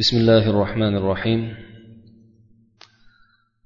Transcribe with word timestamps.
بسم 0.00 0.16
الله 0.16 0.50
الرحمن 0.50 0.96
الرحيم. 0.96 1.56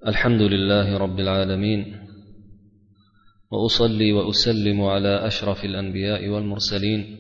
الحمد 0.07 0.41
لله 0.41 0.99
رب 0.99 1.21
العالمين. 1.21 1.97
وأصلي 3.51 4.13
وأسلم 4.13 4.83
على 4.83 5.27
أشرف 5.27 5.65
الأنبياء 5.65 6.29
والمرسلين. 6.29 7.19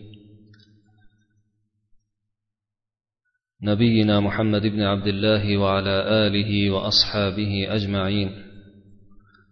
نبينا 3.62 4.20
محمد 4.20 4.62
بن 4.62 4.80
عبد 4.82 5.06
الله 5.06 5.58
وعلى 5.58 6.26
آله 6.26 6.70
وأصحابه 6.70 7.66
أجمعين. 7.68 8.30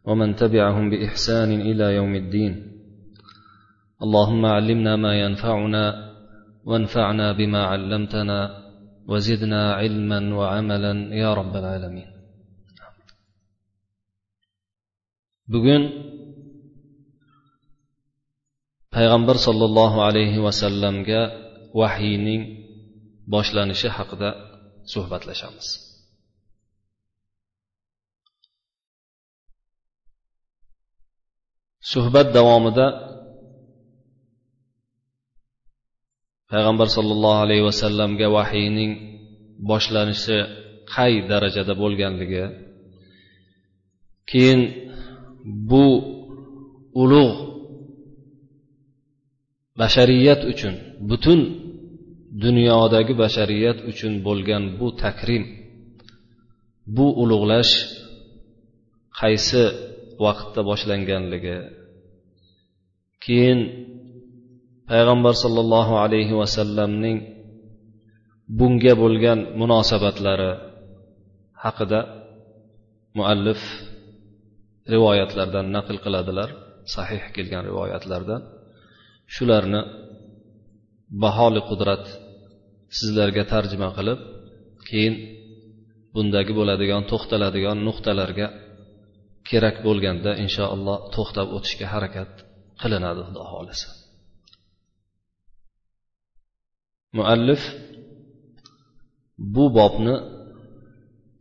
ومن 0.05 0.37
تبعهم 0.37 0.91
بإحسان 0.91 1.61
إلى 1.61 1.95
يوم 1.95 2.15
الدين. 2.15 2.73
اللهم 4.03 4.47
علمنا 4.47 4.97
ما 4.97 5.21
ينفعنا 5.21 6.13
وانفعنا 6.65 7.33
بما 7.33 7.63
علمتنا. 7.65 8.62
وزدنا 9.08 9.62
علما 9.80 10.20
وعملا 10.40 10.94
يا 11.16 11.30
رب 11.34 11.56
العالمين 11.56 12.10
bugun 15.54 15.84
payg'ambar 18.92 19.36
sollallohu 19.48 19.98
alayhi 20.08 20.44
vasallamga 20.48 21.22
vahiyning 21.80 22.42
boshlanishi 23.34 23.88
haqida 23.98 24.30
suhbatlashamiz 24.94 25.68
suhbat 31.94 32.28
davomida 32.38 32.88
payg'ambar 36.53 36.89
sollallohu 36.97 37.41
alayhi 37.47 37.65
vasallamga 37.71 38.27
vahiyning 38.37 38.93
boshlanishi 39.71 40.39
qay 40.95 41.13
darajada 41.31 41.75
bo'lganligi. 41.83 42.45
Keyin 44.31 44.61
bu 45.71 45.87
ulug' 47.03 47.39
bashariyat 49.81 50.41
uchun 50.53 50.75
butun 51.11 51.41
dunyodagi 52.45 53.13
bashariyat 53.23 53.79
uchun 53.91 54.13
bo'lgan 54.27 54.63
bu 54.79 54.87
takrim 55.03 55.45
bu 56.97 57.07
ulug'lash 57.23 57.73
qaysi 59.21 59.63
vaqtda 60.25 60.61
boshlanganligi. 60.71 61.57
Keyin 63.25 63.61
payg'ambar 64.93 65.35
sollallohu 65.45 65.95
alayhi 66.05 66.35
vasallamning 66.41 67.19
bunga 68.59 68.95
bo'lgan 69.03 69.39
munosabatlari 69.61 70.53
haqida 71.65 72.01
muallif 73.19 73.61
rivoyatlardan 74.93 75.67
naql 75.77 75.97
qiladilar 76.05 76.49
sahih 76.95 77.23
kelgan 77.37 77.63
rivoyatlardan. 77.71 78.43
Shularni 79.35 79.81
baholi 81.25 81.61
qudrat 81.71 82.05
sizlarga 82.99 83.45
tarjima 83.53 83.89
qilib 83.99 84.21
keyin 84.89 85.15
bundagi 86.15 86.53
bo'ladigan 86.59 87.03
to'xtaladigan 87.11 87.79
nuqtalarga 87.89 88.47
kerak 89.49 89.77
bo'lganda 89.87 90.31
inshaalloh 90.45 90.99
to'xtab 91.15 91.49
o'tishga 91.57 91.87
harakat 91.95 92.31
qilinadi 92.83 93.21
xudo 93.27 93.43
xohlasa. 93.53 93.89
Muallif 97.17 97.63
bu 99.55 99.65
bobni 99.79 100.17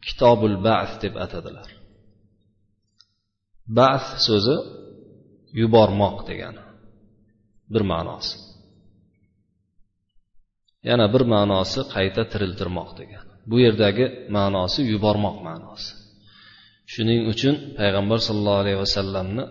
kitobul 0.06 0.56
ba'th 0.68 0.94
deb 1.04 1.16
atadilar. 1.26 1.70
Ba'th 3.78 4.10
so'zi 4.28 4.58
yubormoq 5.60 6.18
degani. 6.30 6.64
Bir 7.74 7.84
ma'nosi. 7.92 8.36
Yana 10.90 11.06
bir 11.14 11.24
ma'nosi 11.34 11.80
qayta 11.94 12.24
tiriltirmoq 12.32 12.90
degani. 13.00 13.32
Bu 13.50 13.56
yerdagi 13.66 14.06
ma'nosi 14.36 14.82
yubormoq 14.94 15.38
ma'nosi. 15.48 15.92
Shuning 16.92 17.22
uchun 17.34 17.56
payg'ambar 17.78 18.20
sollallohu 18.28 18.62
alayhi 18.64 18.80
vasallamni 18.86 19.44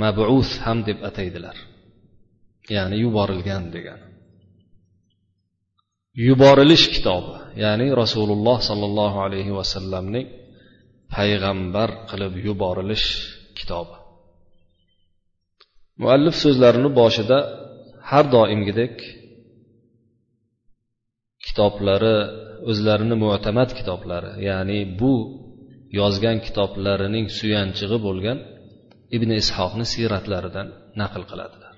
mabus 0.00 0.50
ham 0.64 0.78
deb 0.88 0.98
ataydilar. 1.08 1.56
Ya'ni 2.74 2.96
yuborilgan 3.04 3.64
degani. 3.74 4.05
Yuborilish 6.24 6.86
kitobi. 6.94 7.32
Ya'ni 7.64 7.86
rasululloh 8.02 8.58
sollallohu 8.68 9.18
alayhi 9.26 9.52
vasallamning 9.58 10.26
payg'ambar 11.14 11.88
qilib 12.10 12.32
yuborilish 12.46 13.06
kitobi. 13.58 13.96
Muallif 16.02 16.36
so'zlarini 16.44 16.90
boshida 17.00 17.38
har 18.10 18.24
doimgidek 18.36 18.94
kitoblari 21.46 22.16
o'zlarini 22.70 23.16
mo'tamad 23.24 23.70
kitoblari 23.78 24.30
ya'ni 24.48 24.78
bu 25.00 25.14
yozgan 26.00 26.36
kitoblarining 26.46 27.26
suyanchig'i 27.38 27.98
bo'lgan 28.06 28.38
ibn 29.16 29.30
ishoqni 29.42 29.84
siyratlaridan 29.92 30.68
naql 31.00 31.22
qiladilar. 31.30 31.74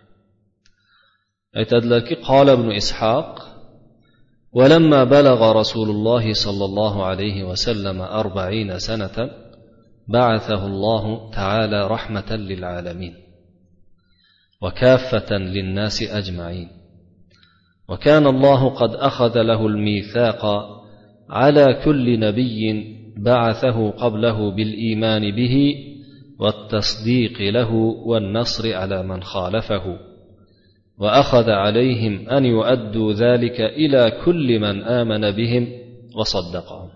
Aytadilarki 1.60 2.14
qola 2.28 2.52
ibn 2.58 2.68
ishoq 2.82 3.30
ولما 4.52 5.04
بلغ 5.04 5.52
رسول 5.52 5.90
الله 5.90 6.32
صلى 6.32 6.64
الله 6.64 7.04
عليه 7.04 7.44
وسلم 7.44 8.00
أربعين 8.00 8.78
سنة 8.78 9.30
بعثه 10.08 10.66
الله 10.66 11.30
تعالى 11.30 11.86
رحمة 11.86 12.36
للعالمين 12.36 13.14
وكافة 14.62 15.36
للناس 15.36 16.02
أجمعين. 16.02 16.68
وكان 17.88 18.26
الله 18.26 18.68
قد 18.68 18.94
أخذ 18.94 19.42
له 19.42 19.66
الميثاق 19.66 20.44
على 21.30 21.80
كل 21.84 22.20
نبي 22.20 22.84
بعثه 23.16 23.90
قبله 23.90 24.50
بالإيمان 24.50 25.36
به 25.36 25.74
والتصديق 26.40 27.40
له 27.40 27.74
والنصر 28.06 28.74
على 28.74 29.02
من 29.02 29.22
خالفه. 29.22 30.07
وأخذ 30.98 31.50
عليهم 31.50 32.28
أن 32.28 32.44
يؤدوا 32.44 33.12
ذلك 33.12 33.60
إلى 33.60 34.22
كل 34.24 34.58
من 34.58 34.82
آمن 34.82 35.30
بهم 35.30 35.68
وصدقهم. 36.14 36.90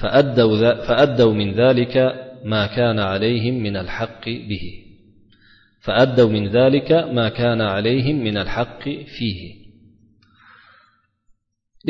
فأدوا, 0.00 0.74
فأدوا 0.86 1.32
من 1.34 1.54
ذلك 1.54 1.96
ما 2.44 2.66
كان 2.66 2.98
عليهم 2.98 3.54
من 3.54 3.76
الحق 3.76 4.24
به. 4.24 4.84
فأدوا 5.80 6.28
من 6.28 6.48
ذلك 6.48 6.92
ما 6.92 7.28
كان 7.28 7.60
عليهم 7.60 8.16
من 8.24 8.36
الحق 8.36 8.82
فيه. 8.82 9.68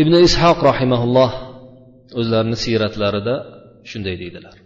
ibn 0.02 0.14
ishoq 0.26 0.58
rahimaulloh 0.70 1.30
o'zlarini 2.20 2.56
siyratlarida 2.64 3.34
shunday 3.90 4.16
deydilar. 4.22 4.56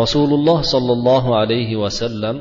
rasululloh 0.00 0.58
sollallohu 0.74 1.30
alayhi 1.42 1.80
vasallam 1.84 2.36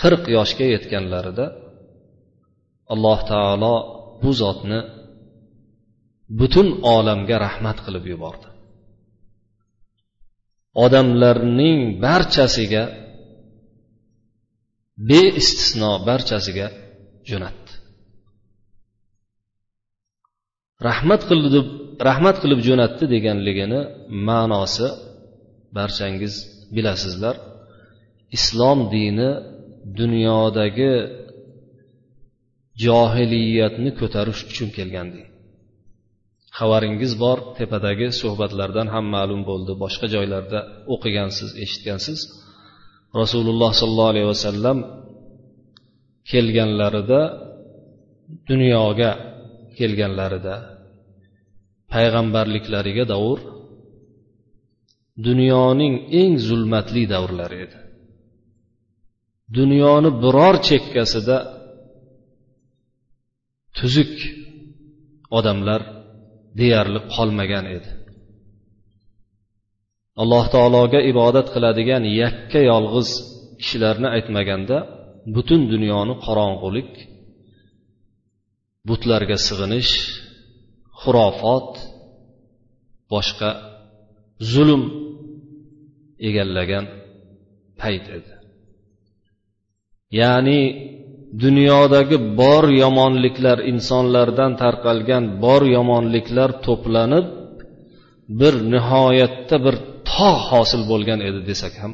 qirq 0.00 0.24
yoshga 0.36 0.66
yetganlarida 0.74 1.46
alloh 2.92 3.20
taolo 3.32 3.74
bu 4.22 4.30
zotni 4.42 4.80
butun 6.38 6.68
olamga 6.96 7.36
rahmat 7.46 7.78
qilib 7.84 8.04
yubordi. 8.12 8.48
Odamlarning 10.84 11.80
barchasiga 12.04 12.84
beistisno 15.10 15.92
barchasiga 16.08 16.66
jo'natdi. 17.30 17.72
Rahmat 20.88 21.22
qildi 21.30 21.60
rahmat 22.08 22.36
qilib 22.42 22.60
jo'natdi 22.68 23.04
deganligini 23.14 23.80
ma'nosi 24.28 24.88
barchangiz 25.76 26.34
bilasizlar 26.74 27.36
islom 28.36 28.78
dini 28.94 29.30
dunyodagi 29.98 30.92
johiliyatni 32.84 33.90
ko'tarish 34.00 34.40
uchun 34.50 34.68
kelgandek 34.78 35.26
xabaringiz 36.58 37.12
bor 37.22 37.38
tepadagi 37.58 38.08
suhbatlardan 38.20 38.88
ham 38.94 39.04
ma'lum 39.16 39.40
bo'ldi. 39.50 39.72
Boshqa 39.82 40.06
joylarda 40.14 40.58
o'qigansiz 40.94 41.50
eshitgansiz. 41.64 42.20
Rasululloh 43.20 43.70
sollallohu 43.80 44.12
alayhi 44.14 44.28
vasallam 44.34 44.78
kelganlarida 46.30 47.20
dunyoga 48.50 49.10
kelganlarida 49.78 50.54
payg'ambarliklariga 51.92 53.04
davr 53.14 53.38
dunyoning 55.28 55.94
eng 56.20 56.34
zulmatli 56.48 57.02
davrlari 57.14 57.58
edi. 57.64 57.78
Dunyoni 59.56 60.10
biror 60.22 60.56
chekkasida 60.68 61.36
tuzuk 63.76 64.14
odamlar 65.38 65.82
deyarli 66.58 67.00
qolmagan 67.14 67.66
edi. 67.76 67.90
Alloh 70.22 70.44
taologa 70.54 71.00
ibodat 71.12 71.46
qiladigan 71.54 72.02
yakka 72.22 72.60
yolg'iz 72.70 73.08
kishilarni 73.60 74.08
aytmaganda 74.16 74.76
butun 75.34 75.60
dunyoni 75.72 76.14
qorong'ulik 76.24 76.92
butlarga 78.88 79.36
sig'inish 79.46 79.92
xurofot 81.00 81.70
boshqa 83.12 83.50
zulm 84.52 84.82
egallagan 86.28 86.84
payt 87.80 88.06
edi. 88.18 88.32
Ya'ni 90.20 90.60
dunyodagi 91.42 92.16
bor 92.40 92.64
yomonliklar 92.82 93.58
insonlardan 93.72 94.52
tarqalgan 94.62 95.24
bor 95.44 95.62
yomonliklar 95.76 96.50
to'planib 96.66 97.26
bir 98.40 98.54
nihoyatda 98.72 99.56
bir 99.66 99.74
tog' 100.12 100.40
hosil 100.50 100.82
bo'lgan 100.92 101.20
edi 101.28 101.40
desak 101.50 101.74
ham 101.82 101.92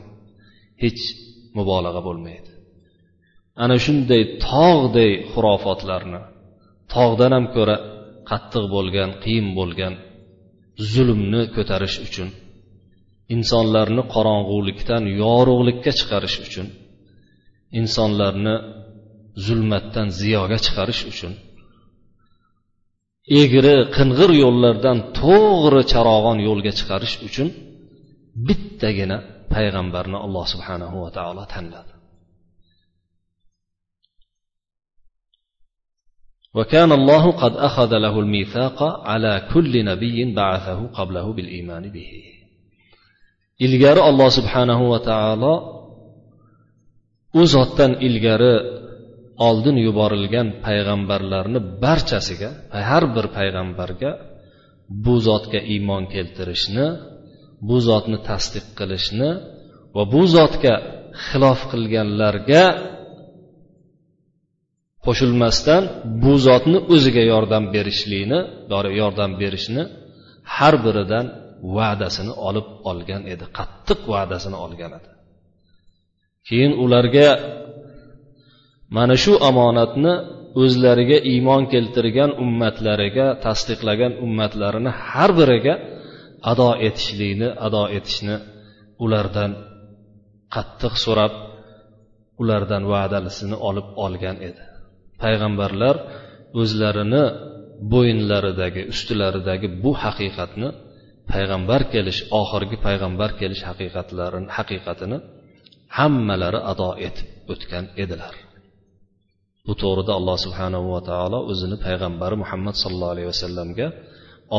hech 0.83 1.03
mubolag'a 1.57 2.01
bo'lmaydi. 2.09 2.51
Ana 3.65 3.77
shunday 3.85 4.23
tog'day 4.49 5.13
xurofotlarni 5.33 6.21
tog'dan 6.95 7.33
ham 7.37 7.47
ko'ra 7.57 7.77
qattiq 8.31 8.65
bo'lgan 8.75 9.11
qiyin 9.23 9.49
bo'lgan 9.59 9.95
zulmni 10.93 11.43
ko'tarish 11.57 11.97
uchun 12.07 12.29
insonlarni 13.35 14.03
qorong'ulikdan 14.15 15.03
yorug'likka 15.23 15.91
chiqarish 15.99 16.37
uchun 16.47 16.67
insonlarni 17.80 18.56
zulmatdan 19.46 20.08
ziyoga 20.20 20.58
chiqarish 20.66 21.02
uchun 21.12 21.34
egri 23.42 23.76
qing'ir 23.98 24.32
yo'llardan 24.44 24.98
to'g'ri 25.20 25.82
charog'on 25.92 26.38
yo'lga 26.48 26.72
chiqarish 26.80 27.16
uchun 27.28 27.48
bittagina 28.48 29.18
payg'ambarni 29.54 30.18
alloh 30.26 30.46
subhanahu 30.54 30.96
va 31.04 31.10
taolo 31.18 31.46
tanladi 31.56 31.94
وكان 36.58 36.92
الله 36.92 37.32
قد 37.32 37.54
أخذ 37.56 37.92
له 37.98 38.20
الميثاق 38.20 38.84
على 38.84 39.34
كل 39.54 39.86
نبي 39.86 40.34
بعثه 40.34 40.88
قبله 40.88 41.34
بالإيمان 41.34 41.84
به 41.96 42.12
ilgari 43.66 44.02
alloh 44.10 44.30
subhanahu 44.38 44.84
va 44.94 45.00
taolo 45.12 45.54
u 47.41 47.43
zotdan 47.55 47.93
ilgari 48.07 48.55
oldin 49.49 49.77
yuborilgan 49.87 50.49
payg'ambarlarni 50.65 51.61
barchasiga 51.85 52.51
har 52.91 53.05
bir 53.15 53.27
payg'ambarga 53.37 54.11
bu 55.05 55.15
zotga 55.29 55.61
iymon 55.75 56.05
keltirishni 56.15 56.87
bu 57.69 57.77
zotni 57.89 58.19
tasdiq 58.29 58.67
qilishni 58.79 59.31
va 59.97 60.03
bu 60.15 60.23
zotga 60.37 60.75
xilof 61.27 61.61
qilganlarga 61.73 62.65
qo'shilmasdan 65.07 65.83
bu 66.23 66.33
zotni 66.47 66.79
o'ziga 66.95 67.23
yordam 67.33 67.65
berishlikni 67.75 68.41
yordam 69.01 69.31
berishni 69.41 69.83
har 70.57 70.75
biridan 70.85 71.27
va'dasini 71.77 72.33
olib 72.49 72.69
olgan 72.91 73.23
edi 73.33 73.47
qattiq 73.59 74.01
va'dasini 74.13 74.59
olgan 74.67 74.93
edi. 74.99 75.09
Keyin 76.49 76.73
ularga 76.85 77.29
mana 78.97 79.15
shu 79.23 79.33
omonatni 79.51 80.15
o'zlariga 80.63 81.19
iymon 81.33 81.63
keltirgan 81.73 82.31
ummatlariga 82.45 83.27
tasdiqlagan 83.45 84.13
ummatlarini 84.25 84.91
har 85.09 85.31
biriga 85.39 85.75
ado 86.51 86.69
etishlikni 86.87 87.49
ado 87.67 87.83
etishni 87.99 88.37
ulardan 89.05 89.51
qattiq 90.55 90.95
so'rab 91.05 91.33
ulardan 92.43 92.83
va'dalisini 92.93 93.57
olib 93.69 93.89
olgan 94.05 94.37
edi. 94.49 94.63
Payg'ambarlar 95.23 95.97
o'zlarini 96.61 97.25
bo'yinlaridagi 97.93 98.83
ustilaridagi 98.93 99.69
bu 99.83 99.91
haqiqatni 100.05 100.69
payg'ambar 101.33 101.81
kelish 101.95 102.21
oxirgi 102.41 102.77
payg'ambar 102.87 103.31
kelish 103.41 103.63
haqiqatlarini 103.71 104.49
haqiqatini 104.57 105.19
hammalari 105.97 106.61
ado 106.73 106.91
etib 107.09 107.29
o'tgan 107.53 107.85
edilar 108.03 108.35
bu 109.67 109.73
to'g'rida 109.83 110.13
alloh 110.19 110.37
subhanahu 110.45 110.87
va 110.95 111.01
taolo 111.11 111.39
o'zini 111.51 111.77
payg'ambari 111.87 112.37
muhammad 112.43 112.75
sallallohu 112.83 113.15
alayhi 113.15 113.31
vasallamga 113.35 113.87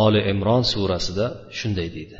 oli 0.04 0.20
imron 0.34 0.64
surasida 0.74 1.26
shunday 1.60 1.90
deydi 1.98 2.20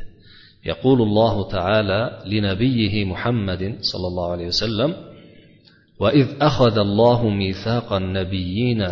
يقول 0.64 1.02
الله 1.02 1.48
تعالى 1.48 2.00
لنبيه 2.32 2.94
محمد 3.04 3.62
صلى 3.80 4.06
الله 4.10 4.26
عليه 4.34 4.46
وسلم 4.46 4.90
واذ 6.00 6.26
اخذ 6.40 6.78
الله 6.78 7.28
ميثاق 7.28 7.92
النبيين 7.92 8.82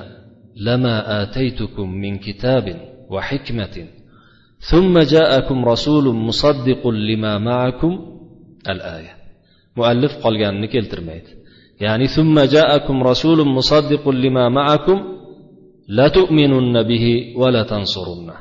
لما 0.57 1.23
اتيتكم 1.23 1.91
من 1.91 2.19
كتاب 2.19 2.67
وحكمه 3.11 3.87
ثم 4.71 4.99
جاءكم 4.99 5.65
رسول 5.65 6.15
مصدق 6.15 6.89
لما 6.89 7.39
معكم 7.39 8.21
الايه 8.69 9.18
muallif 9.79 10.13
qolganini 10.25 10.69
keltirmaydi. 10.75 11.31
Ya'ni 11.85 12.07
summa 12.17 12.43
jaakum 12.57 12.97
rasulun 13.11 13.49
musaddiqun 13.59 14.15
lima 14.25 14.45
ma'akum 14.59 14.99
la 15.99 16.07
tu'minunna 16.17 16.81
bihi 16.91 17.15
va 17.41 17.49
la 17.57 17.63
tansurunna. 17.73 18.37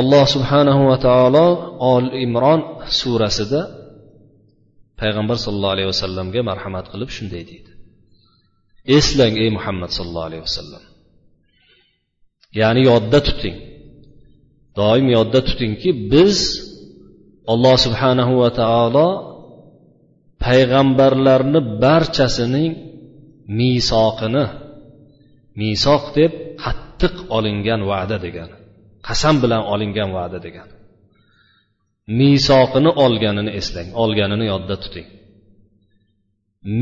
Alloh 0.00 0.24
subhanahu 0.34 0.82
va 0.90 0.96
taolo 1.06 1.46
ol 1.92 2.04
imron 2.26 2.60
surasida 3.00 3.60
payg'ambar 5.00 5.36
sollallohu 5.44 5.74
alayhi 5.76 5.90
vasallamga 5.94 6.40
marhamat 6.50 6.86
qilib 6.92 7.10
shunday 7.16 7.42
deydi. 7.50 7.70
Eslang 8.98 9.34
ey 9.42 9.50
muhammad 9.56 9.90
sollallohu 9.96 10.28
alayhi 10.30 10.44
vasallam 10.48 10.82
ya'ni 12.60 12.80
yodda 12.90 13.18
tuting. 13.26 13.56
Doim 14.78 15.06
yodda 15.16 15.40
tutingki 15.48 15.90
biz 16.12 16.36
alloh 17.52 17.76
subhanahu 17.86 18.32
va 18.42 18.50
taolo 18.60 19.08
payg'ambarlarni 20.44 21.60
barchasining 21.82 22.72
misoqini 23.58 24.44
misoq 25.60 26.04
deb 26.16 26.32
qattiq 26.62 27.14
olingan 27.36 27.80
va'da 27.90 28.16
degani 28.24 28.56
qasam 29.06 29.34
bilan 29.42 29.62
olingan 29.72 30.10
va'da 30.18 30.38
degani 30.46 30.74
misoqini 32.20 32.90
olganini 33.04 33.50
eslang 33.60 33.88
olganini 34.02 34.46
yodda 34.52 34.76
tuting. 34.82 35.08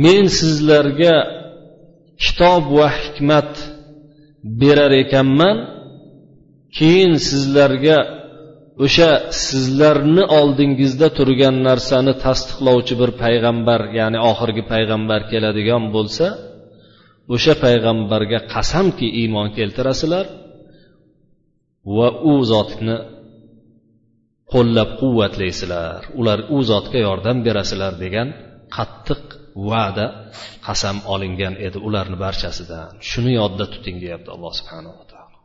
Men 0.02 0.24
sizlarga 0.38 1.14
kitob 2.24 2.64
va 2.76 2.88
hikmat 3.00 3.50
berar 4.60 4.92
ekanman 5.04 5.56
keyin 6.76 7.12
sizlarga 7.28 7.98
o'sha 8.82 9.10
sizlarni 9.46 10.24
oldingizda 10.38 11.08
turgan 11.18 11.56
narsani 11.68 12.12
tasdiqlovchi 12.24 12.94
bir 13.00 13.10
payg'ambar 13.22 13.80
ya'ni 13.98 14.18
oxirgi 14.30 14.62
payg'ambar 14.72 15.20
keladigan 15.32 15.84
bo'lsa 15.96 16.26
o'sha 17.34 17.54
payg'ambarga 17.64 18.40
qasamki 18.54 19.08
iymon 19.20 19.48
keltirasizlar 19.58 20.26
va 21.96 22.08
u 22.30 22.34
zotni 22.52 22.96
qo'llab 24.52 24.90
quvvatlaysizlar. 25.00 26.00
Ular 26.20 26.38
u 26.56 26.58
zotga 26.70 26.98
yordam 27.08 27.38
berasizlar 27.46 27.92
degan 28.04 28.28
qattiq 28.76 29.22
va'da 29.70 30.06
qasam 30.66 30.96
olingan 31.14 31.54
edi 31.66 31.78
ularni 31.88 32.16
barchasidan. 32.24 32.90
Shuni 33.10 33.32
yodda 33.40 33.64
tuting 33.72 33.96
deyapti 34.02 34.28
alloh 34.34 34.52
subhanaa 34.60 35.02
taolo 35.12 35.38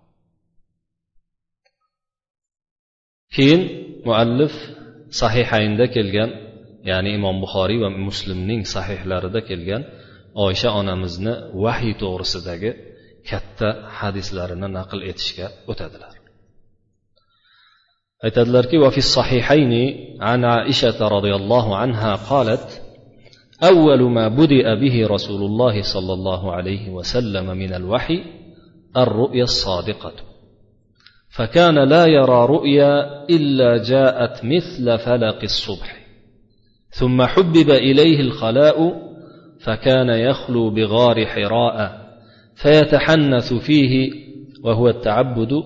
keyin 3.35 3.63
muallif 4.07 4.55
sahihaynda 5.21 5.87
kelgan 5.97 6.31
ya'ni 6.91 7.11
imom 7.19 7.37
buxoriy 7.45 7.79
va 7.85 7.91
muslimning 8.09 8.63
sahihlarida 8.75 9.41
kelgan 9.49 9.83
oysha 10.47 10.69
onamizni 10.81 11.35
vahiy 11.65 11.95
to'g'risidagi 12.03 12.71
katta 13.31 13.69
hadislarini 13.99 14.69
naql 14.79 14.99
etishga 15.11 15.47
o'tadilar 15.71 16.15
aytadilarki 18.27 18.77
وفي 18.85 18.99
الصحيحين 19.07 19.73
عن 20.21 20.45
عائشة 20.45 20.99
رضي 21.17 21.35
الله 21.41 21.77
عنها 21.77 22.13
قالت 22.31 22.83
أول 23.63 24.01
ما 24.17 24.29
بدأ 24.29 24.75
به 24.83 25.07
رسول 25.07 25.43
الله 25.43 25.83
صلى 25.83 26.13
الله 26.13 26.53
عليه 26.53 26.91
وسلم 26.91 27.47
من 27.63 27.75
الوحي 27.75 28.25
الرؤيا 28.97 29.45
الصادقة 29.45 30.13
فكان 31.30 31.90
لا 31.90 32.06
يرى 32.06 32.46
رؤيا 32.46 33.26
إلا 33.30 33.84
جاءت 33.84 34.46
مثل 34.46 34.98
فلق 34.98 35.44
الصبح. 35.44 36.00
ثم 36.90 37.22
حبب 37.22 37.70
إليه 37.70 38.22
الخلاء 38.22 39.10
فكان 39.60 40.10
يخلو 40.10 40.70
بغار 40.70 41.26
حراء 41.26 42.10
فيتحنث 42.56 43.54
فيه 43.54 44.12
وهو 44.64 44.90
التعبد 44.90 45.64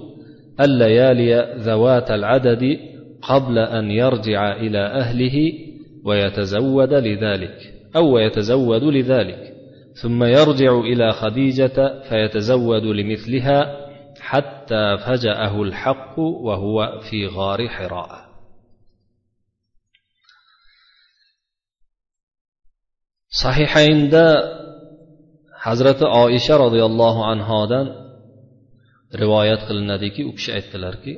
الليالي 0.61 1.55
ذوات 1.57 2.11
العدد 2.11 2.79
قبل 3.21 3.57
أن 3.57 3.91
يرجع 3.91 4.55
إلى 4.55 4.79
أهله 4.79 5.53
ويتزود 6.05 6.93
لذلك 6.93 7.57
أو 7.95 8.17
يتزود 8.17 8.83
لذلك 8.83 9.53
ثم 9.93 10.23
يرجع 10.23 10.79
إلى 10.79 11.11
خديجة 11.11 12.01
فيتزود 12.09 12.83
لمثلها 12.83 13.82
حتى 14.22 14.84
فجأه 15.04 15.62
الحق 15.62 16.18
وهو 16.18 17.00
في 17.10 17.26
غار 17.26 17.68
حراء 17.68 18.28
sahihaynda 23.42 24.26
hazrati 25.64 26.04
oisha 26.24 26.54
roziyallohu 26.64 27.20
anhodan 27.32 27.86
rivoyat 29.20 29.60
qilinadiki 29.68 30.22
u 30.28 30.32
kishi 30.36 30.50
aytdilarki 30.58 31.12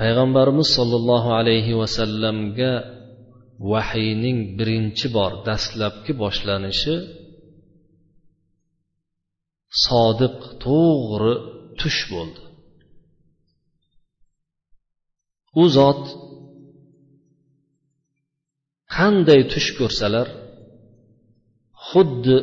payg'ambarimiz 0.00 0.68
sollallohu 0.78 1.28
alayhi 1.40 1.78
vasallamga 1.82 2.72
vahiyning 3.72 4.38
birinchi 4.58 5.06
bor 5.16 5.32
dastlabki 5.48 6.12
boshlanishi 6.22 6.94
sodiq 9.85 10.37
to'g'ri 10.63 11.33
tush 11.79 12.01
bo'ldi. 12.11 12.43
U 15.61 15.63
zot 15.77 16.03
qanday 18.95 19.41
tush 19.51 19.69
ko'rsalar 19.79 20.27
xuddi 21.87 22.37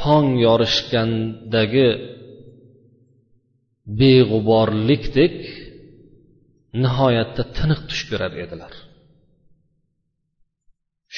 tong 0.00 0.28
yorishgandagi 0.46 1.88
beg'uborlikdek 4.00 5.36
nihoyatda 6.82 7.42
tiniq 7.56 7.80
tush 7.90 8.02
ko'rar 8.10 8.32
edilar. 8.44 8.72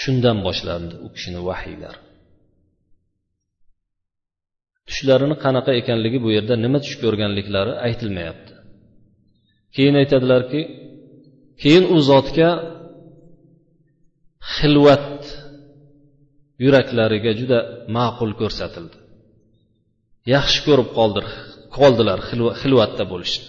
Shundan 0.01 0.39
boshlandi 0.47 0.95
u 1.07 1.09
kishini 1.15 1.41
vahiylari. 1.49 2.08
Tushlarini 4.89 5.37
qanaqa 5.45 5.73
ekanligi 5.81 6.19
bu 6.25 6.29
yerda 6.37 6.55
nima 6.65 6.79
tush 6.85 6.97
ko'rganliklari 7.03 7.73
aytilmayapti. 7.87 8.53
Keyin 9.75 9.95
aytadilarki 10.03 10.61
keyin 11.63 11.85
u 11.95 11.97
zotga 12.11 12.51
xilvat 14.55 15.21
yuraklariga 16.65 17.33
juda 17.41 17.59
ma'qul 17.97 18.33
ko'rsatildi. 18.41 18.97
Yaxshi 20.35 20.61
ko'rib 20.67 20.89
qoldir 20.99 21.27
qoldilar 21.77 22.19
xilvatda 22.61 23.05
bo'lishni. 23.13 23.47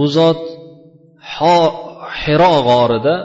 U 0.00 0.02
zot 0.16 0.42
hiro 2.22 2.54
g'orida 2.68 3.16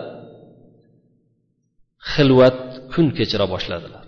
xilvat 2.14 2.60
kun 2.94 3.08
kechira 3.18 3.46
boshladilar. 3.54 3.99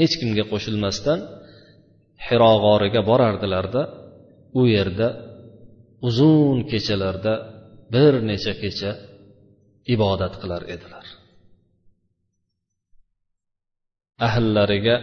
Hech 0.00 0.14
kimga 0.20 0.44
qo'shilmasdan 0.52 1.18
hiro 2.26 2.52
g'origa 2.64 3.00
borardilarda 3.10 3.82
u 4.60 4.62
yerda 4.74 5.08
uzun 6.08 6.58
kechalarda 6.70 7.34
bir 7.94 8.12
necha 8.30 8.52
kecha 8.62 8.90
ibodat 9.94 10.34
qilar 10.42 10.62
edilar. 10.74 11.06
Ahllariga 14.28 14.96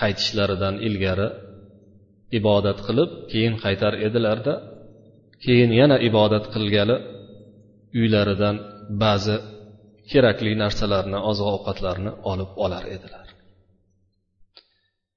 qaytishlaridan 0.00 0.74
ilgari 0.88 1.28
ibodat 2.38 2.78
qilib 2.86 3.10
keyin 3.32 3.54
qaytar 3.64 3.92
edilarda 4.06 4.54
keyin 5.44 5.70
yana 5.80 5.96
ibodat 6.08 6.44
qilgali 6.54 6.96
uylaridan 8.00 8.56
ba'zi 9.02 9.36
kerakli 10.10 10.52
narsalarni 10.62 11.18
oziq 11.30 11.48
ovqatlarni 11.56 12.12
olib 12.32 12.50
olar 12.64 12.84
edilar. 12.96 13.23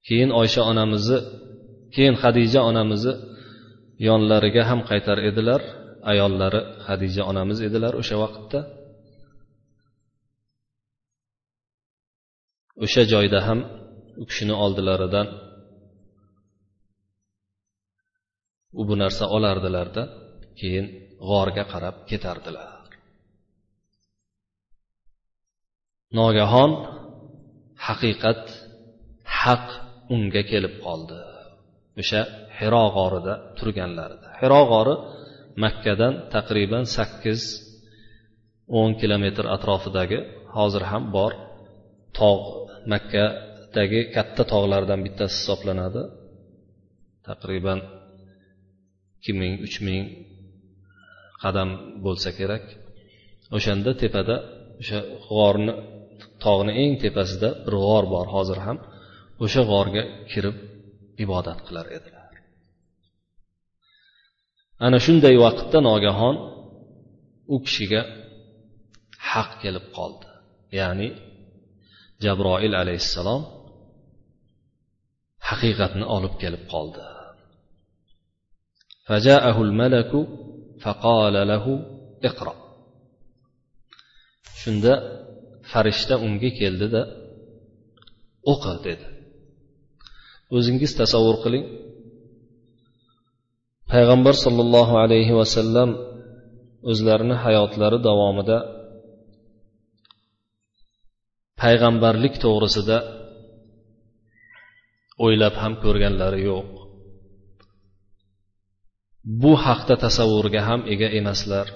Keyin 0.08 0.30
oysha 0.40 0.62
onamizni 0.70 1.18
keyin 1.94 2.16
hadija 2.22 2.60
onamizni 2.70 3.14
yonlariga 4.06 4.62
ham 4.70 4.80
qaytar 4.90 5.18
edilar 5.30 5.62
ayollari 6.12 6.60
hadija 6.86 7.22
onamiz 7.30 7.58
edilar 7.68 7.92
o'sha 8.00 8.16
vaqtda. 8.24 8.60
O'sha 12.84 13.02
joyda 13.12 13.40
ham 13.48 13.60
u 14.22 14.24
kishini 14.28 14.54
oldilaridan 14.64 15.26
u 18.80 18.82
bu 18.88 18.94
narsa 19.02 19.24
olardilarda 19.36 20.02
keyin 20.60 20.86
g'orga 21.28 21.64
qarab 21.72 21.96
ketardilar. 22.10 22.70
Nogahon 26.18 26.72
haqiqat 27.86 28.42
haq 29.40 29.66
unga 30.14 30.42
kelib 30.50 30.74
qoldi. 30.86 31.18
O'sha 32.00 32.20
hiro 32.58 32.84
g'orida 32.96 33.34
turganlarida. 33.58 34.26
Hiro 34.40 34.62
g'ori 34.72 34.94
makkadan 35.64 36.14
taqriban 36.34 36.84
sakkiz 36.96 37.40
o'n 38.78 38.90
kilometr 39.00 39.44
atrofidagi 39.56 40.18
hozir 40.56 40.82
ham 40.90 41.04
bor 41.16 41.32
tog' 42.18 42.46
makkadagi 42.92 44.00
katta 44.16 44.42
tog'lardan 44.52 45.00
bittasi 45.06 45.34
hisoblanadi. 45.40 46.02
Taqriban 47.28 47.78
ikki 49.18 49.32
ming 49.40 49.54
uch 49.66 49.76
ming 49.86 50.04
qadam 51.42 51.68
bo'lsa 52.04 52.30
kerak. 52.38 52.64
O'shanda 53.56 53.90
tepada 54.02 54.36
o'sha 54.80 54.98
g'orni 55.28 55.72
tog'ni 56.44 56.72
eng 56.82 56.94
tepasida 57.04 57.48
bir 57.64 57.74
g'or 57.84 58.04
bor 58.14 58.26
hozir 58.36 58.58
ham. 58.66 58.78
o'sha 59.43 59.61
g'orga 59.71 60.03
kirib 60.31 60.55
ibodat 61.23 61.59
qilar 61.67 61.85
edilar 61.97 62.31
ana 64.85 64.97
shunday 65.05 65.35
vaqtda 65.45 65.79
nogahon 65.89 66.35
u 67.53 67.55
kishiga 67.65 68.01
haq 69.31 69.49
kelib 69.63 69.85
qoldi 69.97 70.27
ya'ni 70.79 71.07
jabroil 72.23 72.73
alayhissalom 72.81 73.41
haqiqatni 75.49 76.05
olib 76.15 76.33
kelib 76.43 76.65
qoldi 76.75 77.03
فجاءه 79.09 79.57
الملك 79.67 80.11
فقال 80.83 81.35
له 81.51 81.65
اقرأ 82.29 82.55
shunda 84.61 84.93
farishta 85.71 86.15
unga 86.25 86.49
keldida 86.59 87.01
o'qi 88.51 88.73
dedi 88.87 89.05
O'zingiz 90.56 90.92
tasavvur 91.00 91.36
qiling. 91.44 91.64
Payg'ambar 93.92 94.34
sollallohu 94.44 94.94
alayhi 95.04 95.34
vasallam 95.40 95.90
o'zlarini 96.90 97.36
hayotlari 97.44 97.98
davomida 98.08 98.58
payg'ambarlik 101.62 102.34
to'g'risida 102.44 102.98
o'ylab 105.24 105.54
ham 105.62 105.72
ko'rganlari 105.84 106.40
yo'q. 106.50 106.68
Bu 109.42 109.52
haqda 109.64 109.94
tasavvurga 110.04 110.60
ham 110.68 110.80
ega 110.92 111.08
emaslar. 111.20 111.66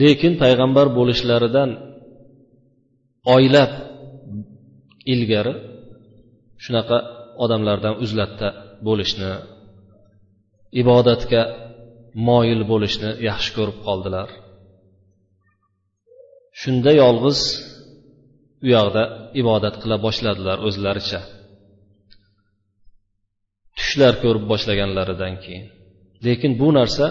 Lekin 0.00 0.32
payg'ambar 0.42 0.86
bo'lishlaridan 0.98 1.70
oylab 3.34 3.72
ilgari 5.12 5.54
shunaqa 6.64 6.98
odamlardan 7.44 7.94
uzlatda 8.04 8.48
bo'lishni 8.86 9.32
ibodatga 10.82 11.42
moyil 12.28 12.60
bo'lishni 12.72 13.10
yaxshi 13.28 13.50
ko'rib 13.56 13.78
qoldilar. 13.86 14.28
Shunda 16.60 16.92
yolg'iz 17.02 17.40
u 18.64 18.66
yoqda 18.76 19.02
ibodat 19.42 19.74
qila 19.82 19.96
boshladilar 20.06 20.58
o'zlaricha. 20.68 21.20
Tushlar 23.78 24.14
ko'rib 24.22 24.44
boshlaganlaridan 24.52 25.34
keyin. 25.44 25.66
Lekin 26.26 26.52
bu 26.60 26.68
narsa 26.78 27.06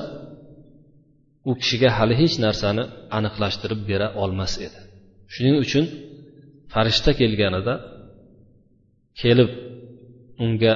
u 1.49 1.51
kishiga 1.59 1.89
hali 1.97 2.15
hech 2.21 2.35
narsani 2.45 2.83
aniqlashtirib 3.17 3.81
bera 3.89 4.07
olmas 4.23 4.53
edi. 4.65 4.79
Shuning 5.33 5.55
uchun 5.65 5.85
farishta 6.73 7.11
kelganida 7.19 7.73
kelib 9.20 9.50
unga 10.44 10.72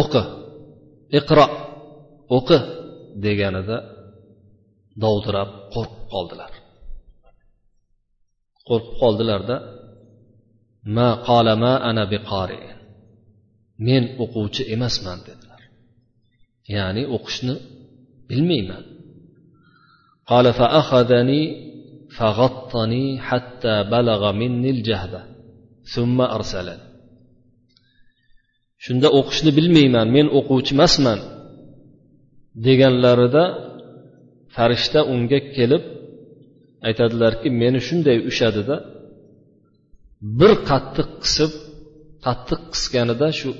o'qi 0.00 0.22
iqro 1.18 1.46
o'qi 2.36 2.58
deganida 3.24 3.78
dovdirab 5.02 5.50
qo'rqib 5.74 6.02
qoldilar 6.12 6.52
qo'rqib 8.68 8.94
qoldilarda 9.00 9.56
ma 10.96 11.08
qala 11.28 11.52
ma 11.64 11.72
ana 11.90 12.04
biqari 12.12 12.60
men 13.86 14.02
o'quvchi 14.24 14.62
emasman 14.74 15.18
dedilar 15.28 15.62
ya'ni 16.74 17.02
o'qishni 17.16 17.54
bilmayman 18.28 18.84
قال 20.30 20.46
فأخذني 20.58 21.42
فغطني 22.16 23.04
حتى 23.20 23.74
بلغ 23.82 24.32
مني 24.40 24.70
الجهد 24.76 25.14
ثم 25.94 26.18
أرسلني 26.20 26.89
shunda 28.85 29.07
o'qishni 29.19 29.51
bilmayman 29.57 30.07
men 30.15 30.27
o'quvchi 30.37 30.71
emasman 30.77 31.19
deganlarida 32.65 33.43
farishta 34.55 34.99
unga 35.13 35.39
kelib 35.55 35.83
aytadilarki 36.87 37.47
meni 37.61 37.79
shunday 37.87 38.17
ushadida 38.31 38.75
bir 40.39 40.51
qattiq 40.69 41.09
qisib 41.23 41.51
qattiq 42.25 42.61
qisganida 42.73 43.27
shu 43.39 43.51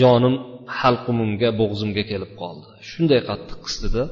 jonim 0.00 0.34
halqumimga 0.80 1.48
bo'g'zimga 1.60 2.02
kelib 2.10 2.32
qoldi. 2.42 2.68
Shunday 2.90 3.20
qattiq 3.30 3.58
qisdida 3.66 4.02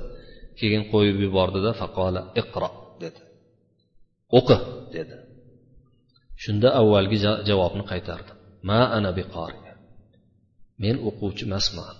keyin 0.60 0.82
qo'yib 0.92 1.16
yubordida 1.24 1.70
faqola 1.80 2.22
iqro 2.40 2.70
dedi. 3.02 3.20
O'qi 4.38 4.56
dedi. 4.96 5.16
Shunda 6.42 6.68
avvalgi 6.80 7.18
javobni 7.48 7.84
qaytardi 7.92 8.32
ma 8.69 8.81
ana 8.97 9.11
biqori 9.17 9.59
men 10.81 10.95
o'quvchi 11.09 11.43
emasman 11.49 11.95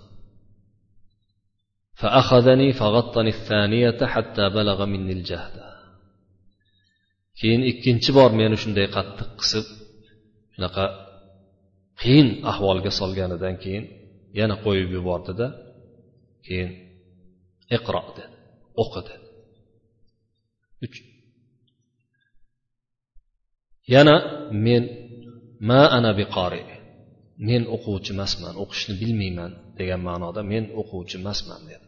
فأخذني 2.01 2.73
فغطني 2.73 3.29
الثانية 3.29 3.99
حتى 4.13 4.49
بلغ 4.49 4.85
مني 4.85 5.13
الجهد 5.19 5.55
keyin 7.39 7.61
ikkinchi 7.71 8.11
bor 8.17 8.31
meni 8.39 8.57
shunday 8.63 8.87
qattiq 8.95 9.29
qisib 9.39 9.65
shunaqa 10.53 10.85
qiyin 12.01 12.27
ahvolga 12.51 12.91
solganidan 12.99 13.55
keyin 13.63 13.85
yana 14.39 14.55
qo'yib 14.65 14.89
yubordida 14.97 15.47
keyin 16.45 16.69
iqro 17.77 18.01
dedi 18.17 18.23
o'qi 18.81 19.01
dedi 19.07 19.25
yana 23.93 24.15
men 24.65 24.83
ma 25.69 25.81
ana 25.97 26.11
biqori 26.19 26.63
men 27.47 27.61
o'quvchi 27.75 28.11
emasman 28.15 28.53
o'qishni 28.63 28.93
bilmayman 29.01 29.51
degan 29.79 30.01
ma'noda 30.07 30.41
men 30.51 30.63
o'quvchi 30.81 31.15
emasman 31.21 31.61
dedi 31.71 31.85